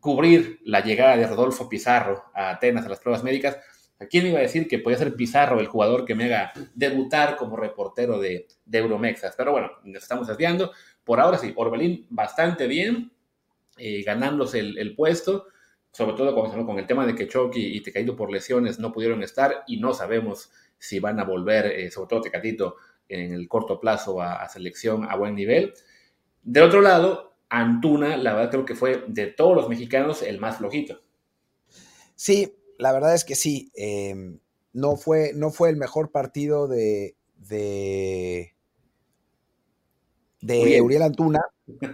[0.00, 3.58] cubrir la llegada de Rodolfo Pizarro a Atenas a las pruebas médicas.
[3.98, 7.36] ¿A quién iba a decir que podía ser Pizarro el jugador que me haga debutar
[7.36, 9.34] como reportero de, de Euromexas?
[9.36, 10.72] Pero bueno, nos estamos desviando.
[11.04, 13.12] Por ahora sí, Orbelín bastante bien,
[13.76, 15.48] eh, ganándose el, puesto,
[15.92, 19.62] sobre todo con, el tema de que Chucky y Tecatito por lesiones no pudieron estar
[19.66, 22.76] y no sabemos si van a volver, eh, sobre todo Tecatito,
[23.10, 25.74] en el corto plazo a, selección a buen nivel.
[26.42, 30.58] Del otro lado, Antuna, la verdad creo que fue de todos los mexicanos el más
[30.58, 31.00] flojito.
[32.14, 33.70] Sí, la verdad es que sí.
[33.74, 34.38] Em,
[34.72, 37.16] no, fue, no fue el mejor partido de,
[40.40, 41.02] de Uriel.
[41.02, 41.40] Antuna.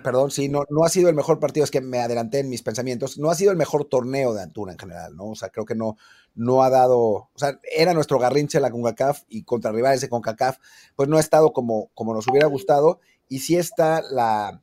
[0.02, 2.62] Perdón, sí, no, no ha sido el mejor partido, es que me adelanté en mis
[2.62, 3.18] pensamientos.
[3.18, 5.26] No ha sido el mejor torneo de Antuna en general, ¿no?
[5.26, 5.96] O sea, creo que no,
[6.34, 6.98] no ha dado.
[7.00, 10.58] O sea, era nuestro garrinche la CONCACAF y contra rivales de CONCACAF,
[10.94, 13.00] pues no ha estado como, como nos hubiera gustado.
[13.28, 14.62] Y sí está la,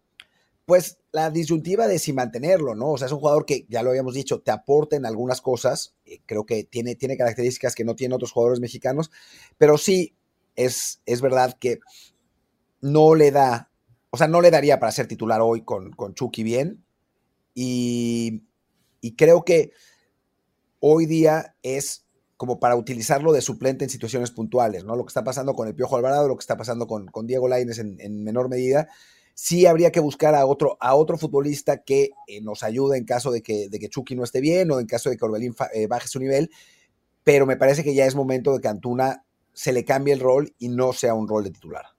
[0.66, 2.92] pues la disyuntiva de si mantenerlo, ¿no?
[2.92, 5.94] O sea, es un jugador que, ya lo habíamos dicho, te aporta en algunas cosas,
[6.06, 9.12] eh, creo que tiene, tiene características que no tienen otros jugadores mexicanos,
[9.58, 10.16] pero sí
[10.56, 11.80] es, es verdad que
[12.82, 13.70] no le da,
[14.14, 16.86] o sea, no le daría para ser titular hoy con, Chucky bien,
[17.56, 18.44] y,
[19.18, 19.72] creo que
[20.80, 22.06] hoy día es
[22.38, 24.96] como para utilizarlo de suplente en situaciones puntuales, ¿no?
[24.96, 27.80] Lo que está pasando con el Piojo Alvarado, lo que está pasando con, Diego Laines
[27.80, 28.88] en, en menor medida,
[29.34, 33.32] sí habría que buscar a otro, a otro futbolista que eh, nos ayude en caso
[33.32, 35.88] de que, de que Chucky no esté bien o en caso de que Orbelín eh,
[35.88, 36.52] baje su nivel,
[37.24, 40.54] pero me parece que ya es momento de que Antuna se le cambie el rol
[40.60, 41.93] y no sea un rol de titular.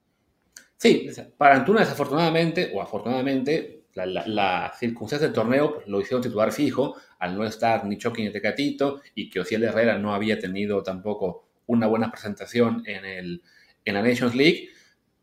[0.76, 1.08] Sí,
[1.38, 7.36] para Antuna desafortunadamente o afortunadamente la, circunstancia del torneo pues, lo hicieron titular fijo al
[7.36, 11.86] no estar ni Chucky ni Tecatito y que Ociel Herrera no había tenido tampoco una
[11.86, 13.42] buena presentación en, el,
[13.84, 14.68] en la Nations League.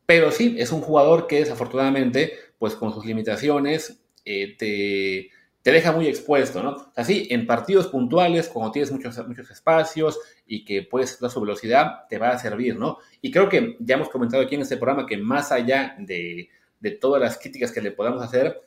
[0.06, 5.30] Pero sí, es un jugador que desafortunadamente, pues con sus limitaciones, eh, te,
[5.62, 6.72] te, deja muy expuesto, ¿no?
[6.72, 11.32] O sea, sí, en partidos puntuales, cuando tienes muchos, muchos espacios y que puedes dar
[11.32, 12.98] su velocidad, te va a servir, ¿no?
[13.22, 16.50] Y creo que ya hemos comentado aquí en este programa que más allá de,
[16.80, 18.60] de todas las críticas que le podamos hacer,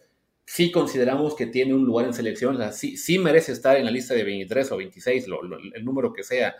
[0.47, 3.85] sí consideramos que tiene un lugar en selección, o sea, sí, sí merece estar en
[3.85, 5.27] la lista de 23 o 26,
[5.75, 6.55] el número que sea,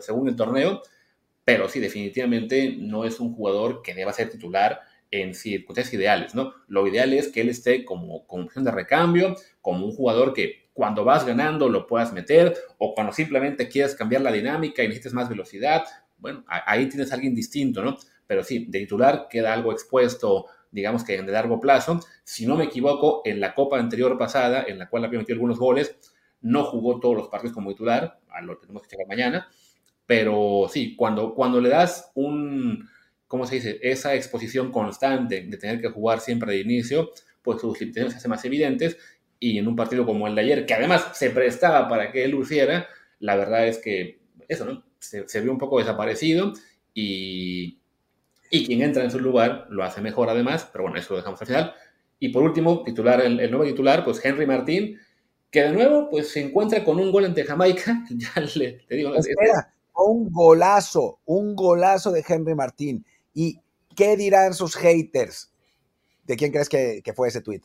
[0.00, 0.82] según el torneo,
[1.44, 6.52] pero sí, definitivamente no es un jugador que deba ser titular en circunstancias ideales, ¿no?
[6.68, 10.68] Lo ideal es que él esté como, como opción de recambio, como un jugador que
[10.72, 15.12] cuando vas ganando lo puedas meter, o cuando simplemente quieres cambiar la dinámica y necesites
[15.12, 15.84] más velocidad,
[16.18, 17.96] bueno, ahí tienes a alguien distinto, ¿no?
[18.26, 22.00] Pero sí, de titular queda algo expuesto, digamos que en largo plazo.
[22.22, 25.58] Si no me equivoco, en la Copa anterior pasada, en la cual había metido algunos
[25.58, 25.98] goles,
[26.42, 29.48] no jugó todos los partidos como titular, a lo tenemos que checar mañana,
[30.06, 32.88] pero sí, cuando, cuando le das un,
[33.30, 33.78] ¿cómo se dice?
[33.80, 37.12] Esa exposición constante de tener que jugar siempre de inicio,
[37.42, 38.98] pues sus limitaciones se hacen más evidentes
[39.38, 42.32] y en un partido como el de ayer, que además se prestaba para que él
[42.32, 42.88] luciera,
[43.20, 44.18] la verdad es que
[44.48, 44.82] eso, ¿no?
[44.98, 46.52] Se, se vio un poco desaparecido
[46.92, 47.78] y,
[48.50, 51.40] y quien entra en su lugar lo hace mejor además, pero bueno, eso lo dejamos
[51.40, 51.74] al final.
[52.18, 54.98] Y por último, titular, el, nuevo titular, pues Henry Martín,
[55.52, 59.14] que de nuevo pues se encuentra con un gol ante Jamaica, ya le, te digo,
[59.14, 63.04] Espera, un golazo, un golazo de Henry Martín.
[63.34, 63.60] ¿Y
[63.94, 65.52] qué dirán sus haters?
[66.24, 67.62] ¿De quién crees que, fue ese tweet?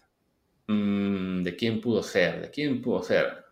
[0.68, 2.42] Mm, ¿De quién pudo ser?
[2.42, 3.46] ¿De quién pudo ser?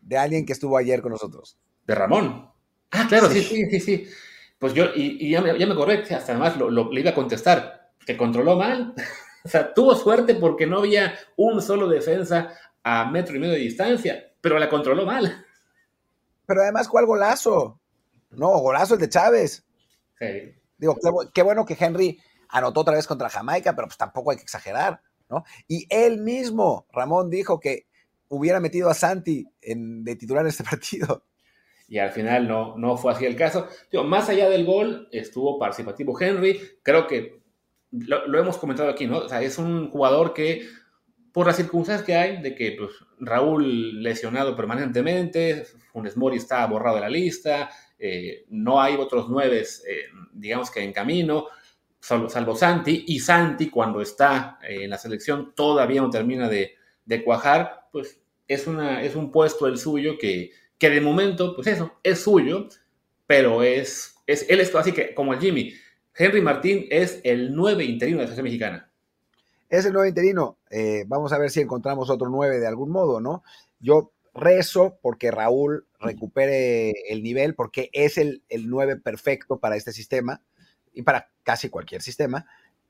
[0.00, 1.58] De alguien que estuvo ayer con nosotros.
[1.86, 2.50] ¿De Ramón?
[2.90, 4.08] Ah, claro, sí, sí, sí, sí.
[4.58, 7.92] Pues yo, y, ya, me, ya me acordé, hasta además lo, le iba a contestar,
[8.04, 8.94] que controló mal.
[9.44, 12.52] o sea, tuvo suerte porque no había un solo defensa
[12.82, 15.44] a metro y medio de distancia, pero la controló mal.
[16.46, 17.80] Pero además, ¿cuál golazo?
[18.30, 19.64] No, golazo el de Chávez.
[20.18, 20.55] Sí.
[20.78, 20.96] Digo,
[21.32, 25.00] qué, bueno que Henry anotó otra vez contra Jamaica, pero pues tampoco hay que exagerar,
[25.28, 25.44] ¿no?
[25.68, 27.86] Y él mismo, Ramón, dijo que
[28.28, 31.24] hubiera metido a Santi en, de titular en este partido
[31.88, 33.68] y al final no, no fue así el caso.
[34.04, 37.40] más allá del gol, estuvo participativo Henry, creo que
[37.92, 39.18] lo, hemos comentado aquí, ¿no?
[39.18, 40.66] O sea, es un jugador que,
[41.32, 46.96] por las circunstancias que hay, de que pues, Raúl lesionado permanentemente, Funes Mori está borrado
[46.96, 51.46] de la lista, eh, no hay otros nueve, eh, digamos que en camino,
[51.98, 56.74] salvo, Santi, y Santi cuando está eh, en la selección todavía no termina de,
[57.24, 62.20] cuajar, pues es, es un puesto el suyo que que de momento, pues eso, es
[62.20, 62.68] suyo,
[63.26, 65.72] pero es, es él es así que como el Jimmy.
[66.14, 68.90] Henry Martín es el nueve interino de la selección mexicana.
[69.70, 70.58] Es el nueve interino.
[71.06, 73.42] Vamos a ver si encontramos otro nueve de algún modo, ¿no?
[73.80, 79.92] Yo rezo porque Raúl recupere el nivel, porque es el, el 9 perfecto para este
[79.92, 80.42] sistema
[80.92, 82.46] y para casi cualquier sistema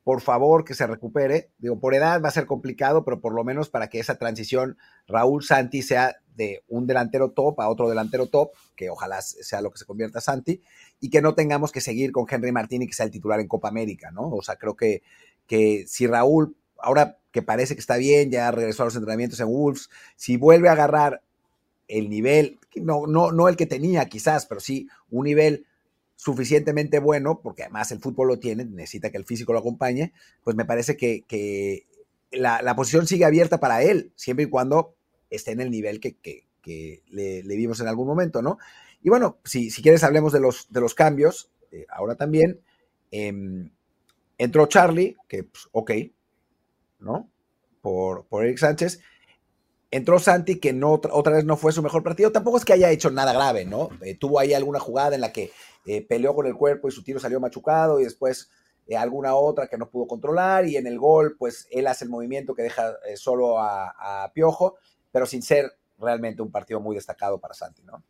[0.07, 1.51] por favor que se recupere.
[1.59, 4.79] Digo, por edad va a ser complicado, pero por lo menos para que esa transición
[5.09, 9.73] Raúl Santi sea de un delantero top a otro delantero top, que ojalá sea lo
[9.73, 10.63] que se convierta Santi,
[11.01, 13.49] y que no tengamos que seguir con Henry Martín y que sea el titular en
[13.49, 14.29] Copa América, ¿no?
[14.31, 15.03] O sea, creo que,
[15.49, 19.49] que si Raúl, ahora que parece que está bien, ya regresó a los entrenamientos en
[19.49, 21.21] Wolves, si vuelve a agarrar
[21.89, 25.67] el nivel, no, no, no el que tenía quizás, pero sí un nivel
[26.17, 30.13] suficientemente bueno, porque además el fútbol lo tiene, necesita que el físico lo acompañe,
[30.43, 31.87] pues me parece que,
[32.33, 34.95] la, posición sigue abierta para él, siempre y cuando
[35.31, 36.45] esté en el nivel que,
[37.09, 38.59] le, vimos en algún momento, ¿no?
[39.03, 42.61] Y bueno, si, si quieres hablemos de los, de los cambios, eh, ahora también.
[43.11, 43.71] Em,
[44.39, 45.93] entró Charlie, que pues, ok,
[46.99, 47.31] ¿no?
[47.81, 49.01] Por, por Eric Sánchez.
[49.91, 52.33] Entró Santi, que no, otra vez no fue su mejor partido.
[52.33, 53.91] Tampoco es que haya hecho nada grave, ¿no?
[54.03, 55.53] Eh, tuvo ahí alguna jugada en la que
[55.87, 58.51] eh, peleó con el cuerpo y su tiro salió machucado y después
[58.89, 62.11] eh, alguna otra que no pudo controlar y en el gol pues él hace el
[62.11, 64.77] movimiento que deja solo a, Piojo,
[65.13, 68.03] pero sin ser realmente un partido muy destacado para Santi, ¿no?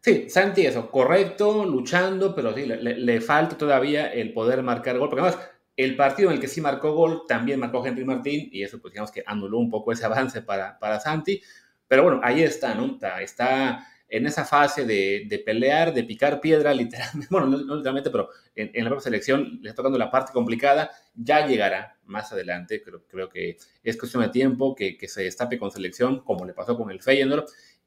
[0.00, 5.22] Sí, Santi eso, correcto, luchando, pero sí, le, falta todavía el poder marcar gol, porque
[5.22, 5.44] además
[5.76, 8.92] el partido en el que sí marcó gol también marcó Henry Martín y eso pues
[8.92, 11.40] digamos que anuló un poco ese avance para, para Santi,
[11.86, 12.98] pero bueno, ahí está, ¿no?
[13.20, 18.70] Está, en esa fase de, pelear, de picar piedra, literalmente, bueno, no, literalmente, pero en,
[18.84, 23.28] la propia selección le está tocando la parte complicada, ya llegará más adelante, creo, creo
[23.28, 27.02] que es cuestión de tiempo que, se destape con selección, como le pasó con el
[27.02, 27.46] Feyenoord,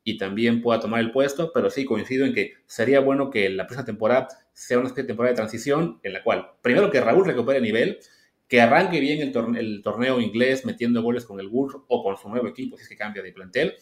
[0.10, 3.68] y también pueda tomar el puesto, pero sí coincido en que sería bueno que la
[3.68, 7.26] próxima temporada sea una especie de temporada de transición en la cual, primero que Raúl
[7.26, 8.00] recupere nivel,
[8.48, 12.48] que arranque bien el, torneo inglés metiendo goles con el Wolves o con su nuevo
[12.48, 13.76] equipo, si es que cambia de plantel,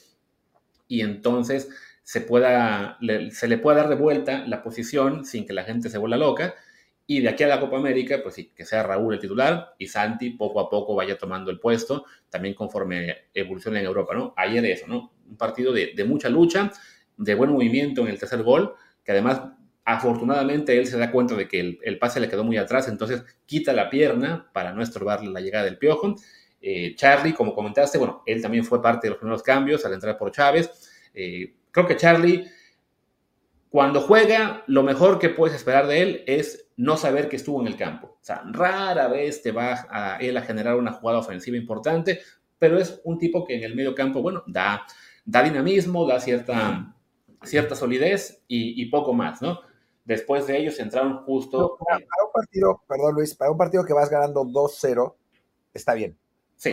[0.89, 1.69] y entonces
[2.03, 2.97] se, pueda,
[3.31, 6.55] se le pueda dar de vuelta la posición sin que la gente se vuelva loca.
[7.09, 9.87] Y de aquí a la Copa América, pues sí, que sea Raúl el titular y
[9.87, 14.33] Santi poco a poco vaya tomando el puesto, también conforme evoluciona en Europa, ¿no?
[14.35, 15.13] Ayer eso, ¿no?
[15.29, 16.69] Un partido de, mucha lucha,
[17.15, 19.41] de buen movimiento en el tercer gol, que además
[19.85, 23.71] afortunadamente él se da cuenta de que el, pase le quedó muy atrás, entonces quita
[23.71, 26.15] la pierna para no estorbarle la llegada del Piojo.
[26.61, 30.17] Eh, Charlie, como comentaste, bueno, él también fue parte de los primeros cambios al entrar
[30.17, 30.69] por Chávez.
[31.13, 32.43] Eh, Creo que Charlie,
[33.77, 37.67] cuando juega, lo mejor que puedes esperar de él es no saber que estuvo en
[37.67, 38.07] el campo.
[38.07, 42.21] O sea, rara vez te va a él a generar una jugada ofensiva importante,
[42.57, 44.81] pero es un tipo que en el medio campo, bueno, da,
[45.23, 46.91] da dinamismo, da cierta,
[47.43, 49.59] cierta solidez y, poco más, ¿no?
[50.03, 51.77] Después de ellos entraron justo...
[51.77, 55.13] para, un partido, perdón Luis, para un partido que vas ganando 2-0,
[55.75, 56.17] está bien.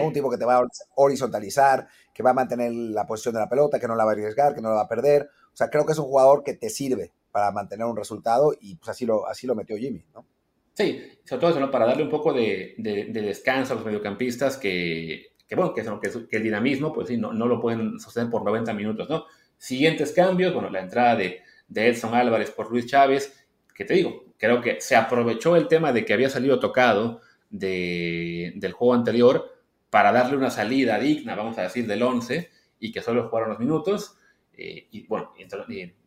[0.00, 3.48] Un tipo que te va a horizontalizar, que va a mantener la posición de la
[3.50, 5.28] pelota, que no la va a arriesgar, que no la va a perder.
[5.54, 8.74] O sea, creo que es un jugador que te sirve para mantener un resultado y
[8.74, 10.26] pues así lo, así lo metió Jimmy, ¿no?
[10.74, 11.70] Sí, sobre todo eso, ¿no?
[11.70, 15.82] Para darle un poco de, descanso a los mediocampistas que, bueno, que,
[16.28, 19.26] que, el dinamismo, pues sí, no, no, lo pueden sostener por 90 minutos, ¿no?
[19.56, 24.24] Siguientes cambios, bueno, la entrada de, de Edson Álvarez por Luis Chávez, que te digo,
[24.36, 29.54] creo que se aprovechó el tema de que había salido tocado del juego anterior
[29.90, 32.50] para darle una salida digna, vamos a decir, del 11
[32.80, 34.18] y que solo jugaron los minutos.
[34.56, 35.32] Eh, y bueno,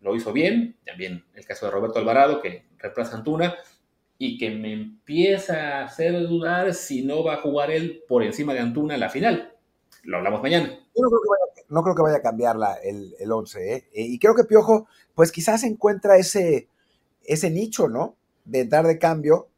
[0.01, 0.77] lo hizo bien.
[0.85, 3.55] También el caso de Roberto Alvarado, que reemplaza Antuna
[4.17, 8.53] y que me empieza a hacer dudar si no va a jugar él por encima
[8.53, 9.53] de Antuna en la final.
[10.03, 10.79] Lo hablamos mañana.
[10.95, 11.03] Yo
[11.69, 13.73] no creo que vaya, a cambiar el, el 11.
[13.73, 13.75] ¿eh?
[13.93, 14.01] ¿eh?
[14.01, 16.69] Y creo que Piojo, pues quizás encuentra ese,
[17.23, 18.15] ese nicho, ¿no?
[18.45, 19.49] De entrar de cambio.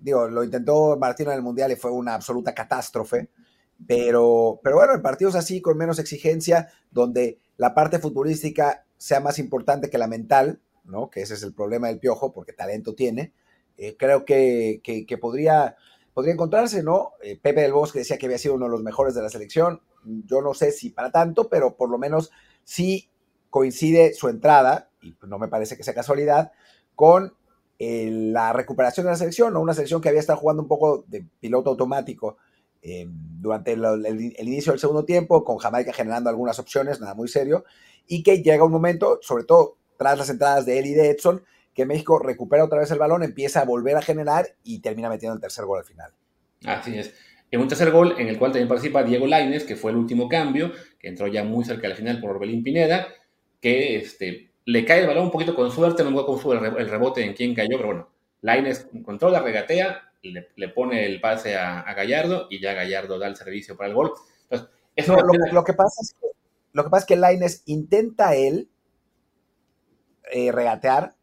[0.00, 3.28] Digo, lo intentó Martino en el Mundial y fue una absoluta catástrofe.
[3.86, 9.38] Pero, pero bueno, en partidos así, con menos exigencia, donde la parte futbolística sea más
[9.38, 11.10] importante que la mental, ¿no?
[11.10, 13.34] Que ese es el problema del piojo, porque talento tiene.
[13.76, 15.76] Eh, creo que, que, podría,
[16.14, 17.12] podría encontrarse, ¿no?
[17.22, 19.82] Eh, Pepe del Bosque decía que había sido uno de los mejores de la selección.
[20.04, 22.30] Yo no sé si para tanto, pero por lo menos
[22.64, 23.10] sí
[23.50, 26.52] coincide su entrada, y no me parece que sea casualidad,
[26.94, 27.34] con
[27.80, 31.04] eh, la recuperación de la selección, o una selección que había estado jugando un poco
[31.08, 32.36] de piloto automático
[32.82, 37.64] durante el, el, inicio del segundo tiempo, con Jamaica generando algunas opciones, nada muy serio,
[38.06, 41.42] y que llega un momento, sobre todo tras las entradas de él y de Edson,
[41.74, 45.34] que México recupera otra vez el balón, empieza a volver a generar y termina metiendo
[45.34, 46.12] el tercer gol al final.
[46.64, 47.14] Así es.
[47.50, 50.28] En un tercer gol en el cual también participa Diego Laines, que fue el último
[50.28, 53.08] cambio, que entró ya muy cerca del final por Orbelín Pineda,
[53.60, 57.34] que este, le cae el balón un poquito con suerte, no con el rebote en
[57.34, 58.10] quien cayó, pero bueno,
[58.42, 63.36] Laines controla, regatea, le, le pone el pase a, Gallardo y ya Gallardo da el
[63.36, 64.12] servicio para el gol.
[64.50, 65.16] Entonces, eso
[65.52, 66.26] lo, que pasa es que,
[66.72, 68.68] lo que pasa es que Laines intenta él
[70.30, 71.14] eh, regatear,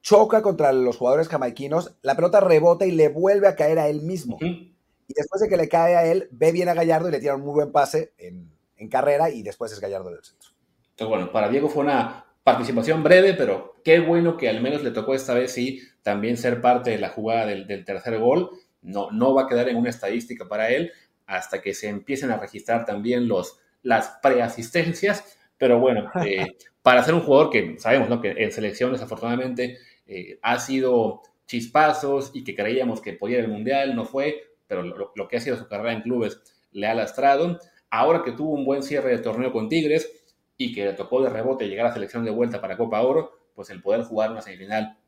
[0.00, 4.02] choca contra los jugadores jamaiquinos, la pelota rebota y le vuelve a caer a él
[4.02, 4.38] mismo.
[4.40, 7.36] Y después de que le cae a él, ve bien a Gallardo y le tira
[7.36, 8.52] un muy buen pase en,
[8.90, 10.50] carrera y después es Gallardo del centro.
[10.90, 14.90] Entonces, bueno, para Diego fue una participación breve, pero qué bueno que al menos le
[14.90, 18.50] tocó esta vez sí también ser parte de la jugada del, tercer gol.
[18.82, 20.92] No, no va a quedar en una estadística para él
[21.26, 25.38] hasta que se empiecen a registrar también los, las preasistencias.
[25.56, 30.58] Pero bueno, eh, para ser un jugador que sabemos que en selecciones afortunadamente eh, ha
[30.58, 35.36] sido chispazos y que creíamos que podía ir al Mundial, no fue, pero lo, que
[35.36, 36.40] ha sido su carrera en clubes
[36.72, 37.58] le ha lastrado.
[37.90, 40.23] Ahora que tuvo un buen cierre de torneo con Tigres
[40.56, 43.70] y que le tocó de rebote llegar a selección de vuelta para Copa Oro, pues
[43.70, 44.98] el poder jugar una semifinal,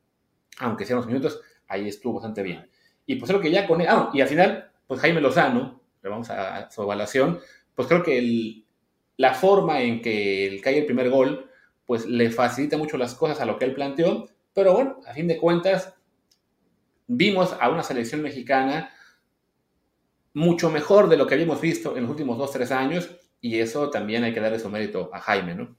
[0.59, 2.69] aunque sean unos minutos, ahí estuvo bastante bien.
[3.07, 6.11] Y pues creo que ya con él, ah, y al final, pues Jaime Lozano, le
[6.11, 7.41] vamos a, su evaluación,
[7.75, 8.65] pues creo que
[9.17, 11.51] la forma en que cae el primer gol,
[11.85, 15.29] pues le facilita mucho las cosas a lo que él planteó, pero bueno, a fin
[15.29, 15.95] de cuentas,
[17.07, 18.91] vimos a una selección mexicana
[20.35, 23.09] mucho mejor de lo que habíamos visto en los últimos dos, tres años,
[23.47, 25.77] y eso también hay que darle su mérito a Jaime, ¿no?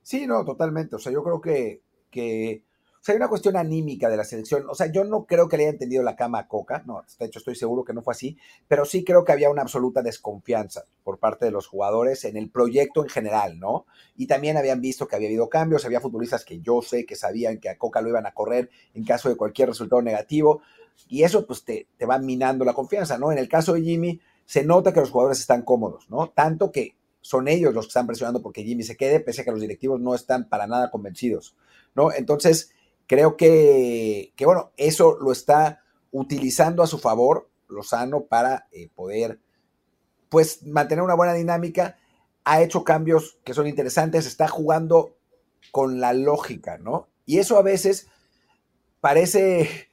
[0.00, 0.96] Sí, no, totalmente.
[0.96, 2.64] O sea, yo creo que, que
[3.02, 4.64] o sea, hay una cuestión anímica de la selección.
[4.70, 7.26] O sea, yo no creo que le haya entendido la cama a Coca, no, de
[7.26, 10.86] hecho estoy seguro que no fue así, pero sí creo que había una absoluta desconfianza
[11.04, 13.84] por parte de los jugadores en el proyecto en general, ¿no?
[14.16, 17.58] Y también habían visto que había habido cambios, había futbolistas que yo sé que sabían
[17.58, 20.62] que a Coca lo iban a correr en caso de cualquier resultado negativo,
[21.08, 23.30] y eso pues te, te va minando la confianza, ¿no?
[23.30, 26.28] En el caso de Jimmy, se nota que los jugadores están cómodos, ¿no?
[26.30, 29.52] Tanto que son ellos los que están presionando porque Jimmy se quede, pese a que
[29.52, 31.56] los directivos no están para nada convencidos,
[31.94, 32.12] ¿no?
[32.12, 32.72] Entonces,
[33.12, 35.82] Creo que, bueno, eso lo está
[36.12, 39.38] utilizando a su favor Lozano para eh, poder,
[40.30, 41.98] pues, mantener una buena dinámica.
[42.44, 45.16] Ha hecho cambios que son interesantes, está jugando
[45.72, 47.08] con la lógica, ¿no?
[47.26, 48.08] Y eso a veces
[49.00, 49.90] parece,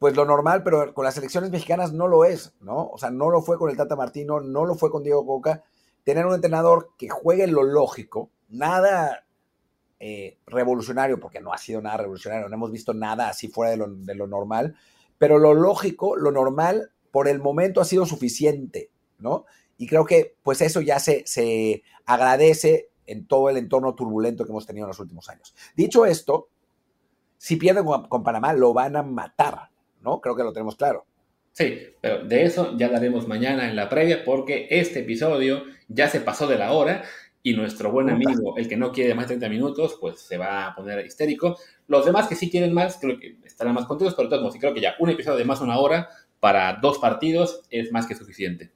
[0.00, 2.88] pues, lo normal, pero con las selecciones mexicanas no lo es, ¿no?
[2.88, 5.62] O sea, no lo fue con el Tata Martino, no lo fue con Diego Coca.
[6.02, 9.26] Tener un entrenador que juegue lo lógico, nada
[10.00, 14.14] eh, revolucionario, porque no ha sido nada revolucionario, no hemos visto nada así fuera de
[14.14, 14.74] lo, normal,
[15.18, 19.44] pero lo lógico, lo normal, por el momento ha sido suficiente, ¿no?
[19.76, 24.52] Y creo que pues eso ya se, se agradece en todo el entorno turbulento que
[24.52, 25.54] hemos tenido en los últimos años.
[25.76, 26.48] Dicho esto,
[27.40, 29.69] si pierden con, Panamá, lo van a matar,
[30.00, 30.20] ¿no?
[30.20, 31.04] Creo que lo tenemos claro.
[31.52, 36.20] Sí, pero de eso ya daremos mañana en la previa porque este episodio ya se
[36.20, 37.02] pasó de la hora
[37.42, 40.66] y nuestro buen amigo, el que no quiere más de 30 minutos, pues se va
[40.66, 41.56] a poner histérico.
[41.86, 44.80] Los demás que sí quieren más, creo que estarán más contentos, pero todos creo que
[44.80, 48.70] ya un episodio de más de una hora para dos partidos es más que suficiente.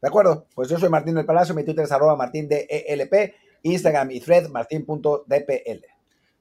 [0.00, 3.34] De acuerdo, pues yo soy Martín del Palacio, mi Twitter es arroba martín de ELP,
[3.62, 5.91] Instagram y thread martín.dpl.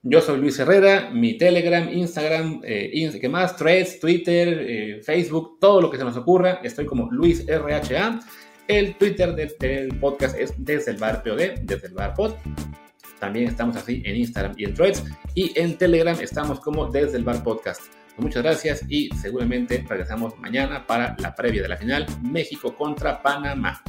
[0.04, 3.56] Yo soy Luis Herrera, mi Telegram, Instagram, eh, ¿qué más?
[3.56, 6.60] Threads, Twitter, eh, Facebook, todo lo que se nos ocurra.
[6.64, 8.20] Estoy como Luis RHA.
[8.68, 12.34] El Twitter del, podcast es desde el bar POD, desde el bar pod.
[13.20, 15.04] También estamos así en Instagram y en Threads.
[15.36, 17.82] Y en Telegram estamos como desde el bar podcast.
[18.18, 23.84] Muchas gracias y seguramente regresamos mañana para la previa de la final México contra Panamá.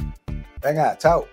[0.61, 1.25] Venga, chao.